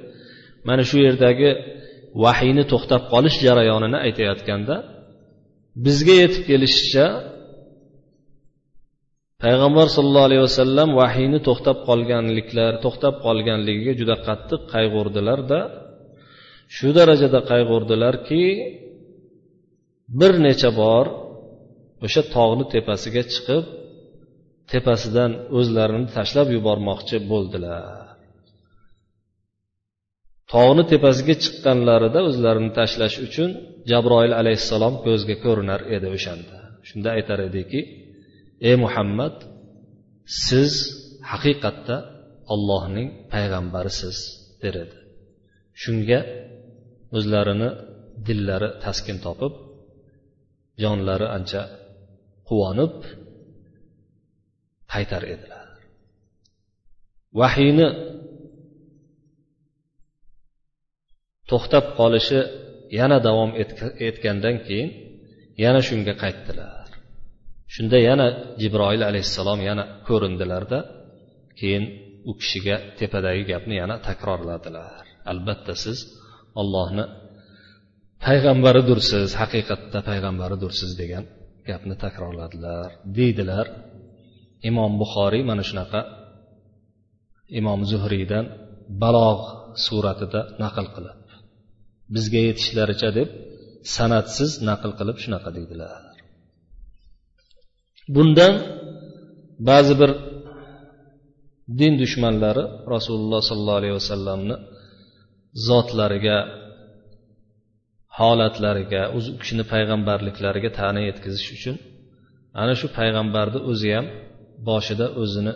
mana 0.68 0.83
shu 0.90 0.96
yerdagi 1.07 1.50
vahiyni 2.24 2.64
to'xtab 2.72 3.02
qolish 3.12 3.37
jarayonini 3.46 3.98
aytayotganda 4.07 4.76
bizga 5.87 6.14
yetib 6.22 6.42
kelishicha 6.51 7.07
payg'ambar 9.45 9.87
sollallohu 9.97 10.28
alayhi 10.28 10.45
vasallam 10.49 10.89
vahiyni 11.01 11.39
to'xtab 11.49 11.76
qolganliklar 11.89 12.72
to'xtab 12.84 13.14
qolganligiga 13.26 13.93
juda 14.01 14.16
qattiq 14.26 14.61
qayg'urdilarda 14.74 15.61
shu 16.76 16.89
darajada 16.99 17.41
qayg'urdilarki 17.51 18.45
bir 20.20 20.32
necha 20.47 20.70
bor 20.82 21.07
o'sha 22.07 22.22
tog'ni 22.37 22.64
tepasiga 22.74 23.22
chiqib 23.32 23.64
tepasidan 24.72 25.32
o'zlarini 25.59 26.07
tashlab 26.16 26.49
yubormoqchi 26.57 27.16
bo'ldilar. 27.30 28.05
Tog'ni 30.53 30.84
tepasiga 30.93 31.34
chiqqanlarida 31.45 32.20
o'zlarini 32.28 32.70
tashlash 32.78 33.16
uchun 33.26 33.51
jabroil 33.91 34.32
alayhissalom 34.41 34.95
ko'zga 35.07 35.37
ko'rinar 35.45 35.80
edi 35.97 36.07
o'shanda. 36.16 36.57
Shunda 36.89 37.09
aytar 37.16 37.39
ediki 37.49 37.80
ey 38.68 38.76
muhammad 38.84 39.36
siz 40.46 40.72
haqiqatda 41.30 41.96
ollohning 42.54 43.09
payg'ambarisiz 43.32 44.18
der 44.62 44.74
edi 44.84 44.98
shunga 45.82 46.20
o'zlarini 47.16 47.70
dillari 48.26 48.68
taskin 48.84 49.18
topib 49.26 49.54
jonlari 50.82 51.26
ancha 51.36 51.62
quvonib 52.48 52.96
qaytar 54.92 55.22
edilar. 55.34 55.68
Vahiyni 57.40 57.88
to'xtab 61.50 61.86
qolishi 61.98 62.40
yana 62.98 63.18
davom 63.26 63.50
etgandan 64.09 64.57
keyin 64.66 64.90
yana 65.64 65.80
shunga 65.88 66.14
qaytdilar. 66.22 66.86
Shunda 67.74 67.98
yana 68.08 68.26
jibroil 68.60 69.02
alayhissalom 69.10 69.60
yana 69.68 69.84
ko'rindilarda 70.08 70.78
keyin 71.58 71.84
u 72.30 72.32
kishiga 72.40 72.76
tepadagi 72.98 73.42
gapni 73.52 73.74
yana 73.82 73.96
takrorladilar. 74.08 75.02
Albatta 75.32 75.74
siz 75.84 75.98
ollohni 76.60 77.04
payg'ambaridursiz 78.24 79.28
haqiqatda 79.40 79.98
payg'ambaridursiz 80.08 80.90
degan 81.00 81.24
gapni 81.68 81.94
takrorladilar 82.04 82.88
deydilar. 83.18 83.66
Imom 84.70 84.92
buxoriy 85.02 85.42
mana 85.50 85.62
shunaqa 85.70 86.00
imom 87.60 87.80
zuhriydan 87.90 88.44
balog' 89.02 89.46
suratida 89.86 90.40
naql 90.62 90.86
qilib 90.96 91.18
bizga 92.14 92.40
yetishlaricha 92.48 93.10
deb 93.18 93.28
san'atsiz 93.96 94.52
naql 94.68 94.90
qilib 94.98 95.16
shunaqa 95.24 95.50
deydilar. 95.56 96.00
Bundan 98.14 98.54
ba'zi 99.68 99.94
bir 100.00 100.11
din 101.80 101.92
dushmanlari 102.02 102.64
rasululloh 102.94 103.40
sollallohu 103.48 103.78
alayhi 103.80 103.96
vasallamni 104.00 104.57
zotlariga 105.68 106.38
holatlariga 108.18 109.02
u 109.16 109.18
kishini 109.40 109.64
payg'ambarliklariga 109.72 110.70
ta'na 110.78 111.00
yetkazish 111.09 111.48
uchun 111.57 111.76
ana 112.62 112.74
shu 112.80 112.86
payg'ambarni 112.98 113.59
o'zi 113.70 113.88
ham 113.96 114.07
boshida 114.68 115.07
o'zini 115.22 115.52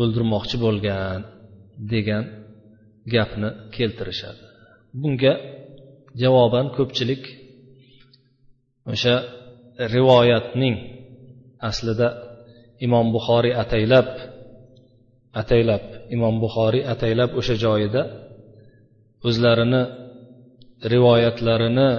o'ldirmoqchi 0.00 0.56
bo'lgan 0.64 1.20
degan 1.92 2.24
gapni 3.14 3.50
keltirishadi. 3.76 4.42
Bunga 5.02 5.32
javoban 6.22 6.66
ko'pchilik 6.76 7.22
o'sha 8.92 9.14
rivoyatning 9.94 10.76
aslida 11.70 12.08
imom 12.86 13.06
buxoriy 13.16 13.54
ataylab 13.62 14.08
ataylab 15.40 15.84
imom 16.14 16.34
buxoriy 16.44 16.82
ataylab 16.92 17.30
o'sha 17.40 17.54
joyida 17.64 18.02
o'zlarini 19.28 19.82
rivoyatlarini 20.92 21.90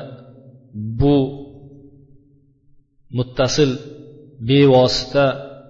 bu 0.99 1.16
muttasil 3.18 3.72
bevosita 4.49 5.26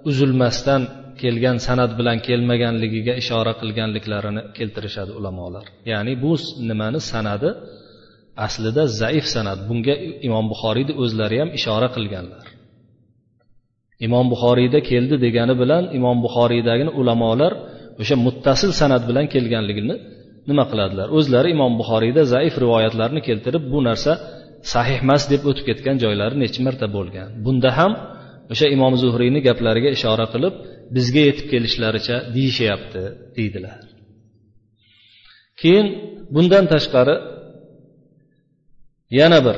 uzilmasdan 0.10 0.82
kelgan 1.22 1.58
san'at 1.68 1.92
bilan 2.00 2.18
kelmaganligiga 2.28 3.14
ishora 3.22 3.54
qilganliklarini 3.62 4.42
keltirishadi 4.58 5.12
ulamolar. 5.20 5.66
Ya'ni 5.92 6.14
bu 6.24 6.34
nimani 6.70 7.00
sanadi 7.12 7.50
aslida 8.46 8.84
zaif 9.02 9.26
san'at. 9.36 9.60
Bunga 9.70 9.96
imom 10.28 10.46
buxoriyni 10.52 10.94
o'zlari 11.04 11.38
ham 11.42 11.50
ishora 11.60 11.88
qilganlar. 11.96 12.46
Imom 14.06 14.26
buxoriyda 14.34 14.80
keldi 14.92 15.16
degani 15.26 15.56
bilan 15.62 15.84
imom 15.98 16.18
buxoriydagini 16.26 16.92
ulamolar 17.00 17.54
o'sha 18.02 18.16
muttasil 18.26 18.72
san'at 18.80 19.04
bilan 19.10 19.26
kelganligini 19.34 19.96
nima 20.50 20.64
qiladilar? 20.72 21.08
O'zlari 21.18 21.50
imom 21.56 21.74
buxoriyda 21.80 22.22
zaif 22.34 22.54
rivoyatlarni 22.64 23.22
keltirib 23.28 23.64
bu 23.74 23.80
narsa 23.88 24.12
sahih 24.74 24.98
emas 25.06 25.24
deb 25.32 25.42
o'tib 25.50 25.66
ketgan 25.70 25.96
joylari 26.04 26.36
necha 26.44 26.60
marta 26.68 26.88
bo'lgan. 26.96 27.28
Bunda 27.46 27.70
ham 27.80 27.92
o'sha 28.54 28.68
imom 28.76 28.94
zuhriyni 29.04 29.40
gaplariga 29.48 29.90
ishora 29.98 30.26
qilib 30.34 30.54
bizga 30.96 31.22
yetib 31.30 31.48
kelishlaricha 31.54 32.16
deyishyapti 32.36 33.04
deydilar. 33.38 33.78
Keyin 35.62 35.88
bundan 36.36 36.66
tashqari 36.74 37.16
yana 39.20 39.40
bir 39.46 39.58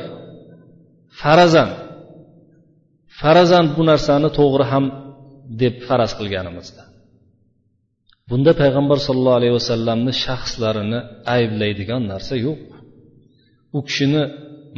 farazan. 1.22 1.70
Farazan 3.22 3.66
bu 3.76 3.82
narsani 3.92 4.30
to'g'ri 4.40 4.66
ham 4.72 4.86
deb 5.62 5.76
faraz 5.88 6.12
qilganimizda. 6.20 6.84
Bunda 8.30 8.52
payg'ambar 8.62 8.98
sollallohu 9.08 9.40
alayhi 9.40 9.56
vasallamni 9.60 10.14
shaxslarini 10.26 11.00
ayblaydigan 11.36 12.02
narsa 12.12 12.36
yo'q. 12.46 12.60
U 13.78 13.80
kishini 13.88 14.24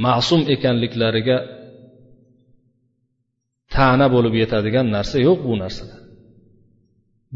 ma'sum 0.06 0.42
ekanliklariga 0.54 1.38
ta'na 3.76 4.06
bo'lib 4.16 4.34
yetadigan 4.42 4.88
narsa 4.96 5.18
yo'q 5.28 5.40
bu 5.50 5.56
narsada 5.64 5.96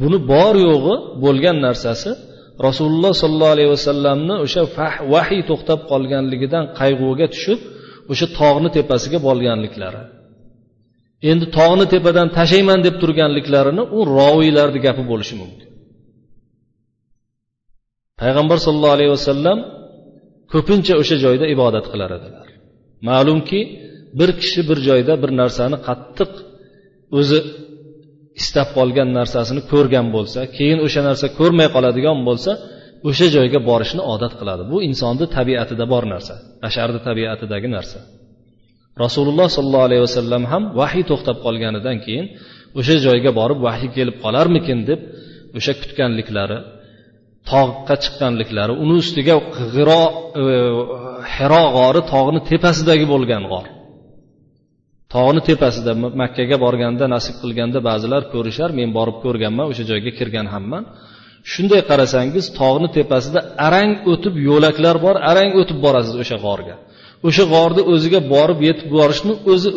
buni 0.01 0.17
bor 0.31 0.55
yo'g'i 0.69 0.95
bo'lgan 1.23 1.57
narsasi 1.67 2.11
rasululloh 2.67 3.13
sollallohu 3.21 3.53
alayhi 3.55 3.71
vasallamni 3.77 4.35
o'sha 4.45 4.61
vahiy 5.13 5.41
to'xtab 5.49 5.79
qolganligidan 5.91 6.63
qayg'uga 6.79 7.27
tushib 7.33 7.59
o'sha 8.11 8.25
tog'ni 8.39 8.69
tepasiga 8.77 9.19
borganliklari. 9.27 10.01
Endi 11.29 11.45
tog'ni 11.57 11.85
tepadan 11.93 12.27
tashlayman 12.37 12.79
deb 12.87 12.95
turganliklarini 13.01 13.83
u 13.97 13.99
roviylarni 14.17 14.79
gapi 14.85 15.03
bo'lishi 15.11 15.35
mumkin. 15.41 15.67
Payg'ambar 18.21 18.57
sollallohu 18.65 18.95
alayhi 18.97 19.11
vasallam 19.17 19.57
ko'pincha 20.53 20.93
o'sha 21.01 21.15
joyda 21.25 21.45
ibodat 21.55 21.85
qilar 21.91 22.11
edilar. 22.17 22.47
Ma'lumki 23.09 23.59
bir 24.19 24.29
kishi 24.41 24.61
bir 24.69 24.77
joyda 24.87 25.13
bir 25.23 25.31
narsani 25.41 25.77
qattiq 25.87 26.31
o'zi 27.19 27.39
istab 28.41 28.67
qolgan 28.77 29.09
narsasini 29.19 29.61
ko'rgan 29.71 30.07
bo'lsa 30.15 30.39
keyin 30.57 30.79
o'sha 30.85 31.01
narsa 31.09 31.25
ko'rmay 31.39 31.67
qoladigan 31.75 32.19
bo'lsa 32.27 32.51
o'sha 33.09 33.27
joyga 33.35 33.59
borishni 33.69 34.01
odat 34.13 34.33
qiladi. 34.39 34.63
Bu 34.71 34.77
insonni 34.89 35.25
tabiatida 35.37 35.85
bor 35.93 36.03
narsa 36.13 36.33
basharni 36.63 36.99
tabiatidagi 37.07 37.69
narsa. 37.77 37.99
Rasululloh 39.03 39.47
sollallohu 39.55 39.85
alayhi 39.89 40.03
vasallam 40.07 40.43
ham 40.51 40.63
vahiy 40.79 41.03
to'xtab 41.11 41.37
qolganidan 41.45 41.97
keyin 42.05 42.25
o'sha 42.79 42.95
joyga 43.05 43.31
borib 43.39 43.59
vahiy 43.67 43.89
kelib 43.97 44.15
qolarmikin? 44.23 44.79
deb 44.89 44.99
o'sha 45.57 45.73
kutganliklari 45.81 46.57
tog'ga 47.51 47.95
chiqqanliklari 48.03 48.73
uni 48.83 48.93
ustiga 49.01 49.35
g'iro 49.73 50.03
e, 50.41 50.43
hiro 51.35 51.63
g'ori 51.77 52.01
tog'ni 52.13 52.39
tepasidagi 52.49 53.05
bo'lgan 53.13 53.43
g'or. 53.51 53.65
Tog'ni 55.15 55.41
tepasida 55.49 55.91
makkaga 56.21 56.57
borganda 56.65 57.05
nasib 57.15 57.35
qilganda 57.41 57.79
ba'zilar 57.89 58.21
ko'rishar 58.33 58.69
men 58.79 58.89
borib 58.97 59.17
ko'rganman 59.25 59.65
o'sha 59.71 59.83
joyga 59.91 60.11
kirgan 60.19 60.47
hamman. 60.53 60.83
Shunday 61.51 61.81
qarasangiz 61.89 62.45
tog'ni 62.59 62.87
tepasida 62.97 63.39
arang 63.67 63.91
o'tib 64.11 64.33
yo'laklar 64.49 64.95
bor 65.05 65.15
arang 65.31 65.49
o'tib 65.59 65.77
borasiz 65.85 66.15
o'sha 66.23 66.37
g'orga. 66.45 66.75
O'sha 67.27 67.43
g'orni 67.53 67.81
o'ziga 67.93 68.19
borib 68.33 68.59
yetib 68.67 68.87
borishni 68.97 69.33
o'zi 69.51 69.69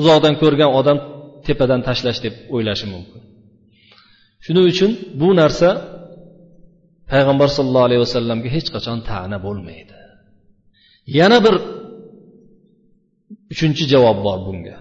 uzoqdan 0.00 0.34
ko'rgan 0.42 0.70
odam 0.80 0.98
tepadan 1.46 1.80
tashlash 1.88 2.18
deb 2.24 2.34
o'ylashi 2.54 2.86
mumkin. 2.94 3.20
Shuning 4.44 4.64
uchun 4.72 4.90
bu 5.20 5.28
narsa 5.40 5.68
payg'ambar 7.12 7.48
sollallohu 7.56 7.86
alayhi 7.88 8.02
vasallamga 8.06 8.48
hech 8.56 8.68
qachon 8.74 8.98
ta'na 9.10 9.36
bo'lmaydi. 9.46 9.96
Yana 11.18 11.38
bir 11.46 11.54
uchinchi 13.52 13.84
javob 13.92 14.18
bor 14.26 14.38
bunga. 14.46 14.76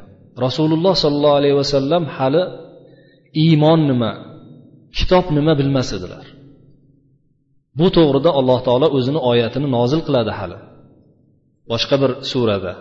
Rasululloh 0.45 0.93
sollallohu 1.03 1.37
alayhi 1.41 1.57
vasallam 1.61 2.03
hali 2.17 2.43
iymon 3.43 3.79
nima 3.91 4.11
kitob 4.97 5.25
nima 5.37 5.53
bilmas 5.59 5.89
edilar. 5.97 6.25
Bu 7.79 7.87
to'g'rida 7.97 8.29
alloh 8.39 8.59
taolo 8.67 8.87
o'zini 8.97 9.19
oyatini 9.31 9.67
nozil 9.77 10.01
qiladi 10.07 10.31
hali. 10.39 10.57
Boshqa 11.71 11.95
bir 12.01 12.11
surada. 12.31 12.73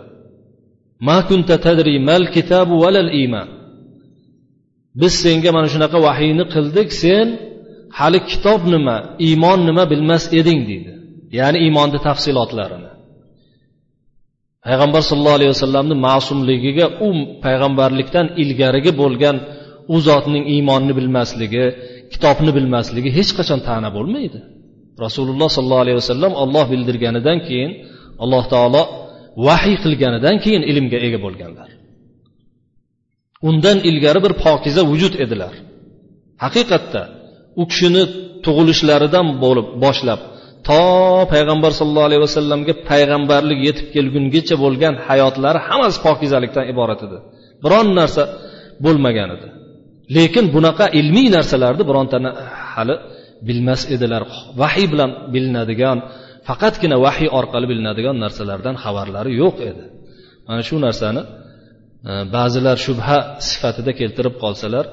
Ma 1.09 1.19
kunta 1.29 1.57
tadri 1.67 1.95
mal 2.09 2.25
kitabu 2.35 2.75
valal 2.85 3.11
iymon 3.21 3.49
biz 5.01 5.13
senga 5.25 5.51
mana 5.57 5.69
shunaqa 5.75 5.99
vahiyni 6.07 6.45
qildik 6.55 6.89
sen 7.03 7.27
hali 7.99 8.19
kitob 8.31 8.61
nima 8.75 8.97
iymon 9.27 9.61
nima 9.69 9.85
bilmas 9.93 10.25
eding 10.41 10.61
deydi. 10.71 10.93
Ya'ni 11.39 11.59
iymonni 11.65 11.99
tafsilotlarini. 12.09 12.91
Payg'ambar 14.67 15.03
sollallohu 15.09 15.39
alayhi 15.39 15.53
vasallamni 15.57 15.97
ma'sumligiga 16.07 16.87
u 17.07 17.09
payg'ambarlikdan 17.45 18.27
ilgarigi 18.43 18.93
bo'lgan 19.01 19.37
u 19.95 19.97
zotning 20.09 20.45
iymonni 20.55 20.93
bilmasligi 20.99 21.65
kitobni 22.13 22.51
bilmasligi 22.57 23.11
hech 23.19 23.31
qachon 23.39 23.61
ta'na 23.69 23.89
bo'lmaydi. 23.97 24.39
Rasululloh 25.05 25.49
sollallohu 25.57 25.85
alayhi 25.85 25.99
vasallam 26.03 26.33
olloh 26.43 26.65
bildirganidan 26.73 27.39
keyin 27.49 27.71
alloh 28.25 28.45
taolo 28.53 28.83
vahiy 29.47 29.77
qilganidan 29.85 30.37
keyin 30.45 30.63
ilmga 30.71 30.99
ega 31.07 31.19
bo'lganlar. 31.27 31.69
Undan 33.49 33.79
ilgari 33.89 34.21
bir 34.27 34.33
pokiza 34.45 34.83
vujud 34.91 35.15
edilar. 35.25 35.55
Haqiqatda 36.45 37.03
u 37.61 37.63
kishini 37.71 38.03
tug'ilishlaridan 38.45 39.27
bo'lib 39.45 39.67
boshlab 39.85 40.21
to 40.69 40.83
payg'ambar 41.33 41.71
sollallohu 41.79 42.09
alayhi 42.11 42.23
vasallamga 42.27 42.75
payg'ambarlik 42.91 43.59
yetib 43.69 43.87
kelgungacha 43.95 44.57
bo'lgan 44.65 44.95
hayotlari 45.09 45.59
hammasi 45.69 45.99
pokizalikdan 46.07 46.65
iborat 46.73 47.01
edi. 47.07 47.19
Biron 47.65 47.89
narsa 48.01 48.23
bo'lmagan 48.85 49.29
edi. 49.37 49.49
Lekin 50.17 50.45
bunaqa 50.57 50.87
ilmiy 51.01 51.29
narsalarni 51.37 51.85
birontani 51.91 52.31
hali 52.73 52.95
bilmas 53.49 53.83
edilar. 53.95 54.23
Vahiy 54.61 54.87
bilan 54.93 55.11
bilinadigan 55.35 55.99
faqatgina 56.51 56.97
vahiy 57.07 57.29
orqali 57.39 57.67
bilinadigan 57.71 58.17
narsalardan 58.25 58.77
xabarlari 58.85 59.31
yo'q 59.43 59.57
edi. 59.71 59.85
Mana 60.47 60.63
shu 60.69 60.77
narsani 60.87 61.23
e, 62.11 62.13
ba'zilar 62.35 62.77
shubha 62.87 63.19
sifatida 63.49 63.93
keltirib 64.01 64.35
qolsalar 64.43 64.87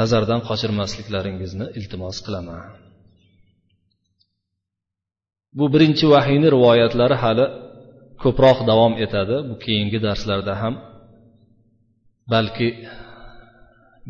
nazardan 0.00 0.40
qochirmasliklaringizni 0.48 1.66
iltimos 1.78 2.16
qilaman. 2.26 2.60
Bu 5.58 5.64
birinchi 5.74 6.06
vahiyni 6.14 6.48
rivoyatlari 6.56 7.16
hali 7.24 7.46
ko'proq 8.22 8.58
davom 8.70 8.94
etadi. 9.04 9.36
Bu 9.48 9.54
keyingi 9.64 9.98
darslarda 10.06 10.54
ham 10.62 10.74
balki 12.32 12.68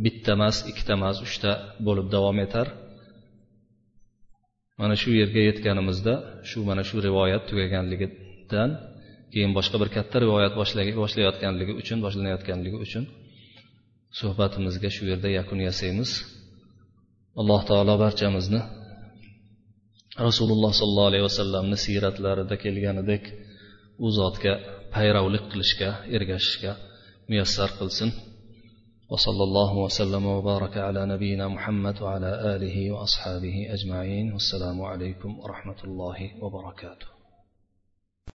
bitta 0.05 0.31
emas 0.37 0.57
ikkita 0.71 0.93
emas 0.99 1.17
uchta 1.27 1.51
bo'lib 1.87 2.07
davom 2.17 2.39
etar. 2.47 2.67
Mana 4.81 4.95
shu 5.03 5.11
yerga 5.21 5.41
yetganimizda 5.49 6.15
shu 6.51 6.59
mana 6.69 6.83
shu 6.89 6.97
rivoyat 7.07 7.43
tugaganligidan 7.51 8.71
keyin 9.33 9.53
boshqa 9.59 9.77
bir 9.83 9.89
katta 9.97 10.17
rivoyat 10.25 10.53
boshlayotganligi 11.03 11.73
uchun 11.81 11.99
boshlanayotganligi 12.05 12.79
uchun 12.87 13.05
suhbatimizga 14.19 14.89
shu 14.97 15.03
yerda 15.11 15.29
yakun 15.39 15.59
yasaymiz. 15.69 16.11
Alloh 17.41 17.61
taolo 17.71 17.95
barchamizni 18.05 18.61
rasululloh 20.29 20.73
sollallohu 20.81 21.11
alayhi 21.11 21.27
vasallamni 21.31 21.77
siyratlarida 21.85 22.57
kelganidek 22.65 23.25
u 24.05 24.07
zotga 24.19 24.53
payravlik 24.95 25.45
qilishga 25.53 25.91
ergashishga 26.17 26.73
muyassar 27.31 27.71
qilsin. 27.79 28.11
وصلى 29.11 29.43
الله 29.45 29.77
وسلم 29.77 30.27
وبارك 30.27 30.79
على 30.79 31.07
نبينا 31.07 31.49
محمد 31.49 32.03
وعلى 32.03 32.57
آله 32.57 32.91
وأصحابه 32.93 33.67
أجمعين 33.71 34.33
والسلام 34.33 34.83
عليكم 34.83 35.39
ورحمة 35.39 35.85
الله 35.85 36.31
وبركاته 36.43 37.20